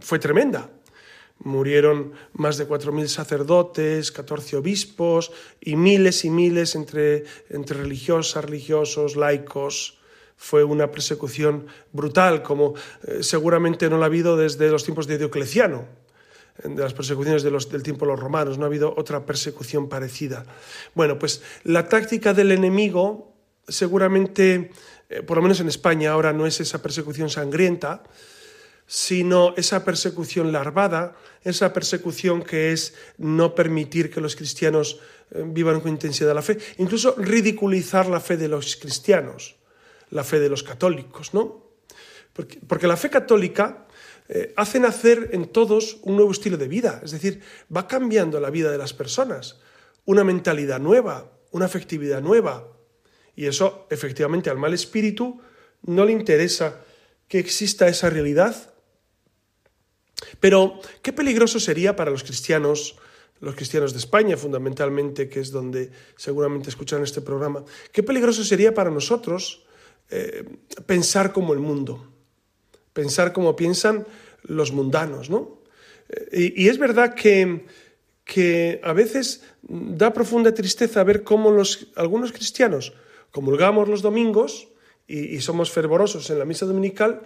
fue 0.00 0.18
tremenda. 0.18 0.68
Murieron 1.38 2.12
más 2.34 2.58
de 2.58 2.68
4.000 2.68 3.06
sacerdotes, 3.06 4.12
14 4.12 4.58
obispos 4.58 5.32
y 5.62 5.76
miles 5.76 6.26
y 6.26 6.30
miles 6.30 6.74
entre, 6.74 7.24
entre 7.48 7.78
religiosas, 7.78 8.44
religiosos, 8.44 9.16
laicos. 9.16 9.98
Fue 10.36 10.62
una 10.62 10.90
persecución 10.90 11.68
brutal, 11.92 12.42
como 12.42 12.74
eh, 13.06 13.22
seguramente 13.22 13.88
no 13.88 13.96
la 13.96 14.04
ha 14.04 14.06
habido 14.06 14.36
desde 14.36 14.68
los 14.68 14.84
tiempos 14.84 15.06
de 15.06 15.16
Diocleciano, 15.16 15.86
de 16.62 16.82
las 16.82 16.92
persecuciones 16.92 17.42
de 17.42 17.50
los, 17.50 17.70
del 17.70 17.82
tiempo 17.82 18.04
de 18.04 18.12
los 18.12 18.20
romanos. 18.20 18.58
No 18.58 18.64
ha 18.64 18.66
habido 18.66 18.92
otra 18.94 19.24
persecución 19.24 19.88
parecida. 19.88 20.44
Bueno, 20.94 21.18
pues 21.18 21.42
la 21.64 21.88
táctica 21.88 22.34
del 22.34 22.52
enemigo 22.52 23.32
seguramente, 23.66 24.70
eh, 25.08 25.22
por 25.22 25.38
lo 25.38 25.42
menos 25.42 25.60
en 25.60 25.68
España, 25.68 26.12
ahora 26.12 26.34
no 26.34 26.46
es 26.46 26.60
esa 26.60 26.82
persecución 26.82 27.30
sangrienta, 27.30 28.02
sino 28.90 29.54
esa 29.56 29.84
persecución 29.84 30.50
larvada, 30.50 31.14
esa 31.44 31.72
persecución 31.72 32.42
que 32.42 32.72
es 32.72 32.92
no 33.18 33.54
permitir 33.54 34.10
que 34.10 34.20
los 34.20 34.34
cristianos 34.34 34.98
eh, 35.30 35.44
vivan 35.46 35.80
con 35.80 35.92
intensidad 35.92 36.34
la 36.34 36.42
fe, 36.42 36.58
incluso 36.78 37.14
ridiculizar 37.16 38.08
la 38.08 38.18
fe 38.18 38.36
de 38.36 38.48
los 38.48 38.74
cristianos, 38.74 39.54
la 40.10 40.24
fe 40.24 40.40
de 40.40 40.48
los 40.48 40.64
católicos, 40.64 41.34
¿no? 41.34 41.70
Porque, 42.32 42.88
la 42.88 42.96
fe 42.96 43.10
católica 43.10 43.86
eh, 44.28 44.52
hace 44.56 44.80
nacer 44.80 45.30
en 45.34 45.46
todos 45.52 45.98
un 46.02 46.16
nuevo 46.16 46.32
estilo 46.32 46.56
de 46.56 46.66
vida, 46.66 47.00
es 47.04 47.12
decir, 47.12 47.42
va 47.74 47.86
cambiando 47.86 48.40
la 48.40 48.50
vida 48.50 48.72
de 48.72 48.78
las 48.78 48.92
personas, 48.92 49.60
una 50.04 50.24
mentalidad 50.24 50.80
nueva, 50.80 51.30
una 51.52 51.66
afectividad 51.66 52.22
nueva, 52.22 52.66
y 53.36 53.46
eso 53.46 53.86
efectivamente 53.88 54.50
al 54.50 54.58
mal 54.58 54.74
espíritu 54.74 55.40
no 55.82 56.04
le 56.04 56.10
interesa 56.10 56.80
que 57.28 57.38
exista 57.38 57.86
esa 57.86 58.10
realidad 58.10 58.70
pero 60.40 60.80
qué 61.02 61.12
peligroso 61.12 61.60
sería 61.60 61.96
para 61.96 62.10
los 62.10 62.22
cristianos, 62.22 62.96
los 63.40 63.54
cristianos 63.54 63.92
de 63.92 63.98
España 63.98 64.36
fundamentalmente, 64.36 65.28
que 65.28 65.40
es 65.40 65.50
donde 65.50 65.90
seguramente 66.16 66.70
escuchan 66.70 67.02
este 67.02 67.20
programa, 67.20 67.64
qué 67.92 68.02
peligroso 68.02 68.44
sería 68.44 68.74
para 68.74 68.90
nosotros 68.90 69.64
eh, 70.10 70.44
pensar 70.86 71.32
como 71.32 71.52
el 71.52 71.60
mundo, 71.60 72.06
pensar 72.92 73.32
como 73.32 73.56
piensan 73.56 74.06
los 74.42 74.72
mundanos, 74.72 75.30
¿no? 75.30 75.60
Eh, 76.08 76.52
y, 76.56 76.68
es 76.68 76.78
verdad 76.78 77.14
que, 77.14 77.66
que 78.24 78.80
a 78.82 78.92
veces 78.92 79.44
da 79.62 80.12
profunda 80.12 80.52
tristeza 80.52 81.04
ver 81.04 81.22
cómo 81.22 81.50
los, 81.50 81.88
algunos 81.94 82.32
cristianos 82.32 82.92
comulgamos 83.30 83.88
los 83.88 84.02
domingos 84.02 84.68
y, 85.06 85.36
y 85.36 85.40
somos 85.40 85.70
fervorosos 85.70 86.28
en 86.30 86.38
la 86.38 86.44
misa 86.44 86.66
dominical, 86.66 87.22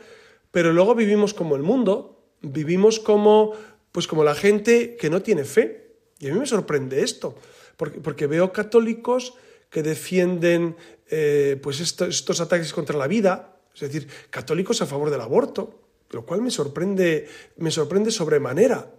pero 0.50 0.72
luego 0.72 0.94
vivimos 0.94 1.32
como 1.32 1.56
el 1.56 1.62
mundo, 1.62 2.13
vivimos 2.44 3.00
como, 3.00 3.52
pues 3.92 4.06
como 4.06 4.24
la 4.24 4.34
gente 4.34 4.96
que 4.96 5.10
no 5.10 5.22
tiene 5.22 5.44
fe. 5.44 5.96
Y 6.18 6.28
a 6.28 6.32
mí 6.32 6.38
me 6.38 6.46
sorprende 6.46 7.02
esto, 7.02 7.34
porque, 7.76 8.00
porque 8.00 8.26
veo 8.26 8.52
católicos 8.52 9.34
que 9.70 9.82
defienden 9.82 10.76
eh, 11.10 11.58
pues 11.62 11.80
estos, 11.80 12.40
ataques 12.40 12.72
contra 12.72 12.96
la 12.96 13.06
vida, 13.06 13.58
es 13.74 13.80
decir, 13.80 14.08
católicos 14.30 14.80
a 14.80 14.86
favor 14.86 15.10
del 15.10 15.20
aborto, 15.20 15.82
lo 16.10 16.24
cual 16.24 16.42
me 16.42 16.50
sorprende, 16.50 17.28
me 17.56 17.70
sorprende 17.70 18.10
sobremanera. 18.10 18.90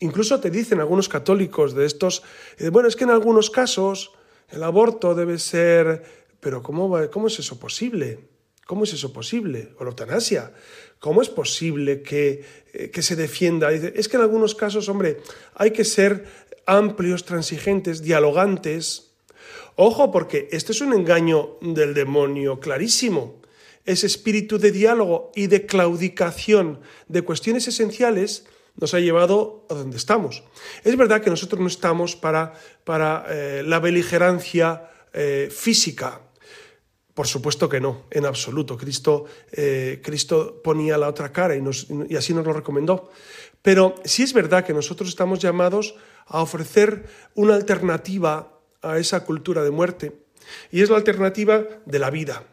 Incluso 0.00 0.38
te 0.40 0.50
dicen 0.50 0.80
algunos 0.80 1.08
católicos 1.08 1.74
de 1.74 1.86
estos, 1.86 2.22
eh, 2.58 2.68
bueno, 2.68 2.88
es 2.88 2.96
que 2.96 3.04
en 3.04 3.10
algunos 3.10 3.50
casos 3.50 4.12
el 4.50 4.62
aborto 4.62 5.14
debe 5.14 5.38
ser, 5.38 6.04
pero 6.40 6.62
¿cómo, 6.62 6.94
cómo 7.10 7.28
es 7.28 7.38
eso 7.38 7.58
posible? 7.58 8.18
¿Cómo 8.66 8.82
es 8.82 8.92
eso 8.92 9.12
posible? 9.12 9.70
O 9.78 9.84
la 9.84 9.90
eutanasia. 9.90 10.52
¿Cómo 10.98 11.22
es 11.22 11.28
posible 11.28 12.02
que, 12.02 12.44
eh, 12.72 12.90
que 12.90 13.00
se 13.00 13.14
defienda? 13.14 13.70
Es 13.70 14.08
que 14.08 14.16
en 14.16 14.22
algunos 14.22 14.56
casos, 14.56 14.88
hombre, 14.88 15.20
hay 15.54 15.70
que 15.70 15.84
ser 15.84 16.26
amplios, 16.66 17.24
transigentes, 17.24 18.02
dialogantes. 18.02 19.12
Ojo, 19.76 20.10
porque 20.10 20.48
este 20.50 20.72
es 20.72 20.80
un 20.80 20.92
engaño 20.92 21.58
del 21.60 21.94
demonio 21.94 22.58
clarísimo. 22.58 23.40
Ese 23.84 24.08
espíritu 24.08 24.58
de 24.58 24.72
diálogo 24.72 25.30
y 25.36 25.46
de 25.46 25.64
claudicación 25.64 26.80
de 27.06 27.22
cuestiones 27.22 27.68
esenciales 27.68 28.46
nos 28.74 28.94
ha 28.94 28.98
llevado 29.00 29.64
a 29.70 29.74
donde 29.74 29.96
estamos. 29.96 30.42
Es 30.82 30.96
verdad 30.96 31.22
que 31.22 31.30
nosotros 31.30 31.60
no 31.60 31.68
estamos 31.68 32.16
para, 32.16 32.54
para 32.82 33.26
eh, 33.28 33.62
la 33.64 33.78
beligerancia 33.78 34.90
eh, 35.12 35.48
física, 35.54 36.20
por 37.16 37.26
supuesto 37.26 37.66
que 37.66 37.80
no, 37.80 38.02
en 38.10 38.26
absoluto. 38.26 38.76
Cristo, 38.76 39.24
eh, 39.50 40.02
Cristo 40.04 40.60
ponía 40.62 40.98
la 40.98 41.08
otra 41.08 41.32
cara 41.32 41.56
y, 41.56 41.62
así 42.14 42.34
nos 42.34 42.44
lo 42.44 42.52
recomendó. 42.52 43.10
Pero 43.62 43.94
sí 44.04 44.22
es 44.22 44.34
verdad 44.34 44.66
que 44.66 44.74
nosotros 44.74 45.08
estamos 45.08 45.38
llamados 45.38 45.94
a 46.26 46.42
ofrecer 46.42 47.08
una 47.34 47.54
alternativa 47.54 48.60
a 48.82 48.98
esa 48.98 49.24
cultura 49.24 49.64
de 49.64 49.70
muerte. 49.70 50.26
Y 50.70 50.82
es 50.82 50.90
la 50.90 50.98
alternativa 50.98 51.64
de 51.86 51.98
la 51.98 52.10
vida, 52.10 52.44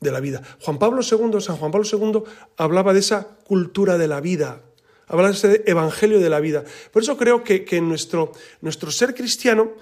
de 0.00 0.10
la 0.10 0.18
vida. 0.18 0.42
Juan 0.60 0.80
Pablo 0.80 1.02
II, 1.08 1.40
San 1.40 1.58
Juan 1.58 1.70
Pablo 1.70 1.86
II 1.88 2.24
hablaba 2.56 2.92
de 2.92 2.98
esa 2.98 3.36
cultura 3.44 3.96
de 3.96 4.08
la 4.08 4.20
vida, 4.20 4.60
hablaba 5.06 5.28
de 5.28 5.36
ese 5.36 5.62
evangelio 5.66 6.18
de 6.18 6.30
la 6.30 6.40
vida. 6.40 6.64
Por 6.92 7.02
eso 7.04 7.16
creo 7.16 7.44
que, 7.44 7.64
que 7.64 7.80
nuestro, 7.80 8.32
nuestro 8.60 8.90
ser 8.90 9.14
cristiano, 9.14 9.74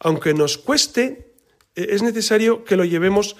aunque 0.00 0.34
nos 0.34 0.58
cueste, 0.58 1.36
eh, 1.76 1.88
es 1.90 2.02
necesario 2.02 2.64
que 2.64 2.76
lo 2.76 2.84
llevemos 2.84 3.36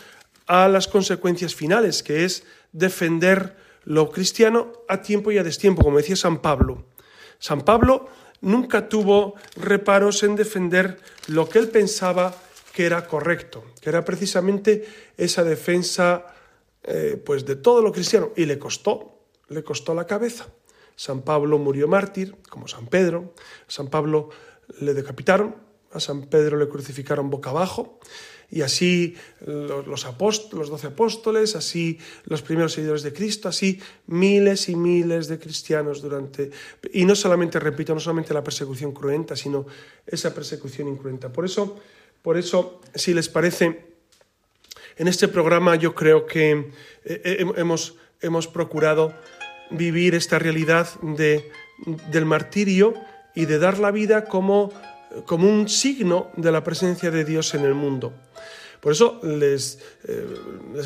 a 0.47 0.69
las 0.69 0.89
consecuencias 0.89 1.55
finales, 1.55 2.03
que 2.03 2.25
es 2.25 2.45
defender 2.73 3.57
lo 3.85 4.11
cristiano 4.11 4.73
a 4.89 5.03
tiempo 5.03 5.31
y 5.31 5.39
a 5.39 5.45
destiempo, 5.45 5.83
como 5.83 5.99
decía 5.99 6.17
San 6.17 6.43
Pablo. 6.43 6.87
San 7.39 7.63
Pablo 7.63 8.09
nunca 8.41 8.89
tuvo 8.89 9.35
reparos 9.57 10.23
en 10.23 10.37
defender 10.37 10.99
lo 11.29 11.49
que 11.49 11.59
él 11.59 11.69
pensaba 11.69 12.35
que 12.73 12.85
era 12.85 13.07
correcto, 13.07 13.65
que 13.81 13.89
era 13.89 14.05
precisamente 14.05 14.87
esa 15.17 15.45
defensa 15.45 16.27
eh, 16.83 17.21
pues 17.25 17.47
de 17.47 17.57
todo 17.57 17.83
lo 17.83 17.93
cristiano, 17.93 18.33
y 18.37 18.45
le 18.45 18.59
costó, 18.59 19.23
le 19.49 19.65
costó 19.65 19.95
la 19.95 20.07
cabeza. 20.07 20.47
San 20.95 21.23
Pablo 21.23 21.59
murió 21.59 21.89
mártir, 21.89 22.37
como 22.49 22.69
San 22.69 22.87
Pedro, 22.87 23.35
San 23.67 23.89
Pablo 23.89 24.31
le 24.81 24.95
decapitaron, 24.95 25.57
a 25.93 26.01
San 26.01 26.23
Pedro 26.23 26.59
le 26.59 26.69
crucificaron 26.69 27.31
boca 27.31 27.51
abajo, 27.51 27.99
y 28.51 28.63
así 28.63 29.17
los, 29.45 29.87
los 29.87 30.71
doce 30.71 30.87
apóstoles, 30.87 31.57
así 31.57 31.99
los 32.25 32.43
primeros 32.43 32.73
seguidores 32.73 33.03
de 33.03 33.13
Cristo, 33.13 33.49
así 33.49 33.81
miles 34.07 34.69
y 34.69 34.77
miles 34.77 35.29
de 35.29 35.39
cristianos 35.39 36.01
durante... 36.01 36.51
Y 36.93 37.05
no 37.05 37.17
solamente, 37.17 37.59
repito, 37.59 37.93
no 37.95 38.01
solamente 38.01 38.35
la 38.35 38.45
persecución 38.45 38.93
cruenta, 38.93 39.35
sino 39.35 39.67
esa 40.07 40.33
persecución 40.33 40.89
incruenta. 40.89 41.33
Por 41.33 41.45
eso, 41.45 41.77
por 42.23 42.37
eso 42.37 42.81
si 42.95 43.15
les 43.15 43.29
parece, 43.29 43.85
en 44.97 45.09
este 45.09 45.29
programa 45.29 45.75
yo 45.75 45.95
creo 45.95 46.27
que 46.27 46.51
eh, 46.53 46.71
eh, 47.05 47.47
hemos, 47.57 47.97
hemos 48.21 48.47
procurado 48.47 49.13
vivir 49.71 50.15
esta 50.15 50.39
realidad 50.39 50.89
de, 51.01 51.51
del 52.13 52.25
martirio 52.25 52.95
y 53.35 53.47
de 53.47 53.59
dar 53.59 53.79
la 53.79 53.91
vida 53.91 54.25
como 54.25 54.73
como 55.25 55.49
un 55.49 55.69
signo 55.69 56.31
de 56.37 56.53
la 56.53 56.63
presencia 56.65 57.11
de 57.11 57.25
Dios 57.25 57.55
en 57.55 57.65
el 57.65 57.75
mundo. 57.75 58.13
Por 58.87 58.93
eso 58.93 59.19
les, 59.25 59.81
eh, 60.07 60.25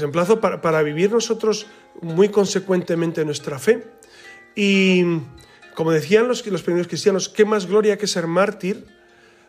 emplazo 0.01 0.41
para, 0.41 0.83
vivir 0.83 1.13
nosotros 1.13 1.67
muy 2.01 2.31
consecuentemente 2.31 3.27
nuestra 3.27 3.59
fe. 3.59 3.89
Y 4.57 5.19
como 5.75 5.93
decían 5.93 6.27
los, 6.27 6.47
los 6.47 6.63
primeros 6.63 6.89
cristianos, 6.89 7.29
qué 7.29 7.45
más 7.45 7.67
gloria 7.67 7.99
que 7.99 8.07
ser 8.07 8.27
mártir 8.27 8.87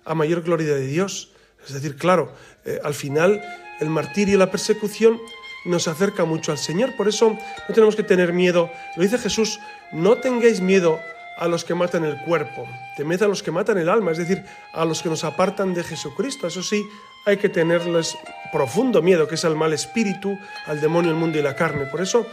a 0.03 0.15
mayor 0.15 0.41
gloria 0.41 0.75
de 0.75 0.85
Dios. 0.85 1.31
Es 1.65 1.75
decir, 1.75 1.95
claro, 1.95 2.33
eh, 2.65 2.81
al 2.83 2.93
final 2.93 3.41
el 3.79 3.89
martirio 3.89 4.35
y 4.35 4.37
la 4.37 4.51
persecución 4.51 5.17
nos 5.63 5.87
acerca 5.87 6.25
mucho 6.25 6.51
al 6.51 6.57
Señor. 6.57 6.97
Por 6.97 7.07
eso 7.07 7.29
no 7.29 7.73
tenemos 7.73 7.95
que 7.95 8.03
tener 8.03 8.33
miedo. 8.33 8.69
Lo 8.97 9.03
dice 9.03 9.17
Jesús, 9.17 9.61
no 9.93 10.17
tengáis 10.17 10.59
miedo 10.59 10.99
a 11.37 11.47
los 11.47 11.63
que 11.63 11.73
matan 11.73 12.03
el 12.03 12.17
cuerpo, 12.21 12.67
temed 12.95 13.21
a 13.21 13.27
los 13.27 13.41
que 13.41 13.51
matan 13.51 13.77
el 13.77 13.89
alma, 13.89 14.11
es 14.11 14.17
decir, 14.17 14.43
a 14.73 14.85
los 14.85 15.01
que 15.01 15.09
nos 15.09 15.23
apartan 15.23 15.73
de 15.73 15.83
Jesucristo. 15.83 16.47
Eso 16.47 16.61
sí, 16.61 16.83
hay 17.25 17.37
que 17.37 17.49
tenerles 17.49 18.17
profundo 18.51 19.01
miedo, 19.01 19.27
que 19.27 19.35
es 19.35 19.45
al 19.45 19.55
mal 19.55 19.73
espíritu, 19.73 20.37
al 20.65 20.81
demonio, 20.81 21.11
el 21.11 21.17
mundo 21.17 21.37
y 21.37 21.41
la 21.41 21.55
carne. 21.55 21.85
Por 21.85 22.01
eso, 22.01 22.27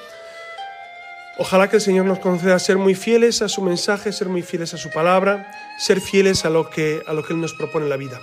ojalá 1.38 1.68
que 1.68 1.76
el 1.76 1.82
Señor 1.82 2.06
nos 2.06 2.18
conceda 2.18 2.58
ser 2.58 2.78
muy 2.78 2.94
fieles 2.94 3.42
a 3.42 3.48
su 3.48 3.62
mensaje, 3.62 4.12
ser 4.12 4.28
muy 4.28 4.42
fieles 4.42 4.74
a 4.74 4.76
su 4.76 4.90
palabra, 4.90 5.50
ser 5.78 6.00
fieles 6.00 6.44
a 6.44 6.50
lo 6.50 6.68
que, 6.70 7.02
a 7.06 7.12
lo 7.12 7.24
que 7.24 7.32
Él 7.32 7.40
nos 7.40 7.54
propone 7.54 7.84
en 7.84 7.90
la 7.90 7.96
vida. 7.96 8.20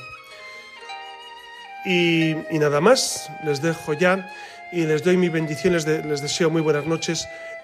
Y, 1.86 2.36
nada 2.52 2.82
más, 2.82 3.30
les 3.44 3.62
dejo 3.62 3.94
ya 3.94 4.32
y 4.72 4.86
les 4.86 5.04
doy 5.04 5.18
mi 5.18 5.30
bendición, 5.30 5.74
les, 5.74 5.86
les 5.86 6.22
deseo 6.22 6.50
muy 6.50 6.62
buenas 6.62 6.88
noches, 6.88 7.28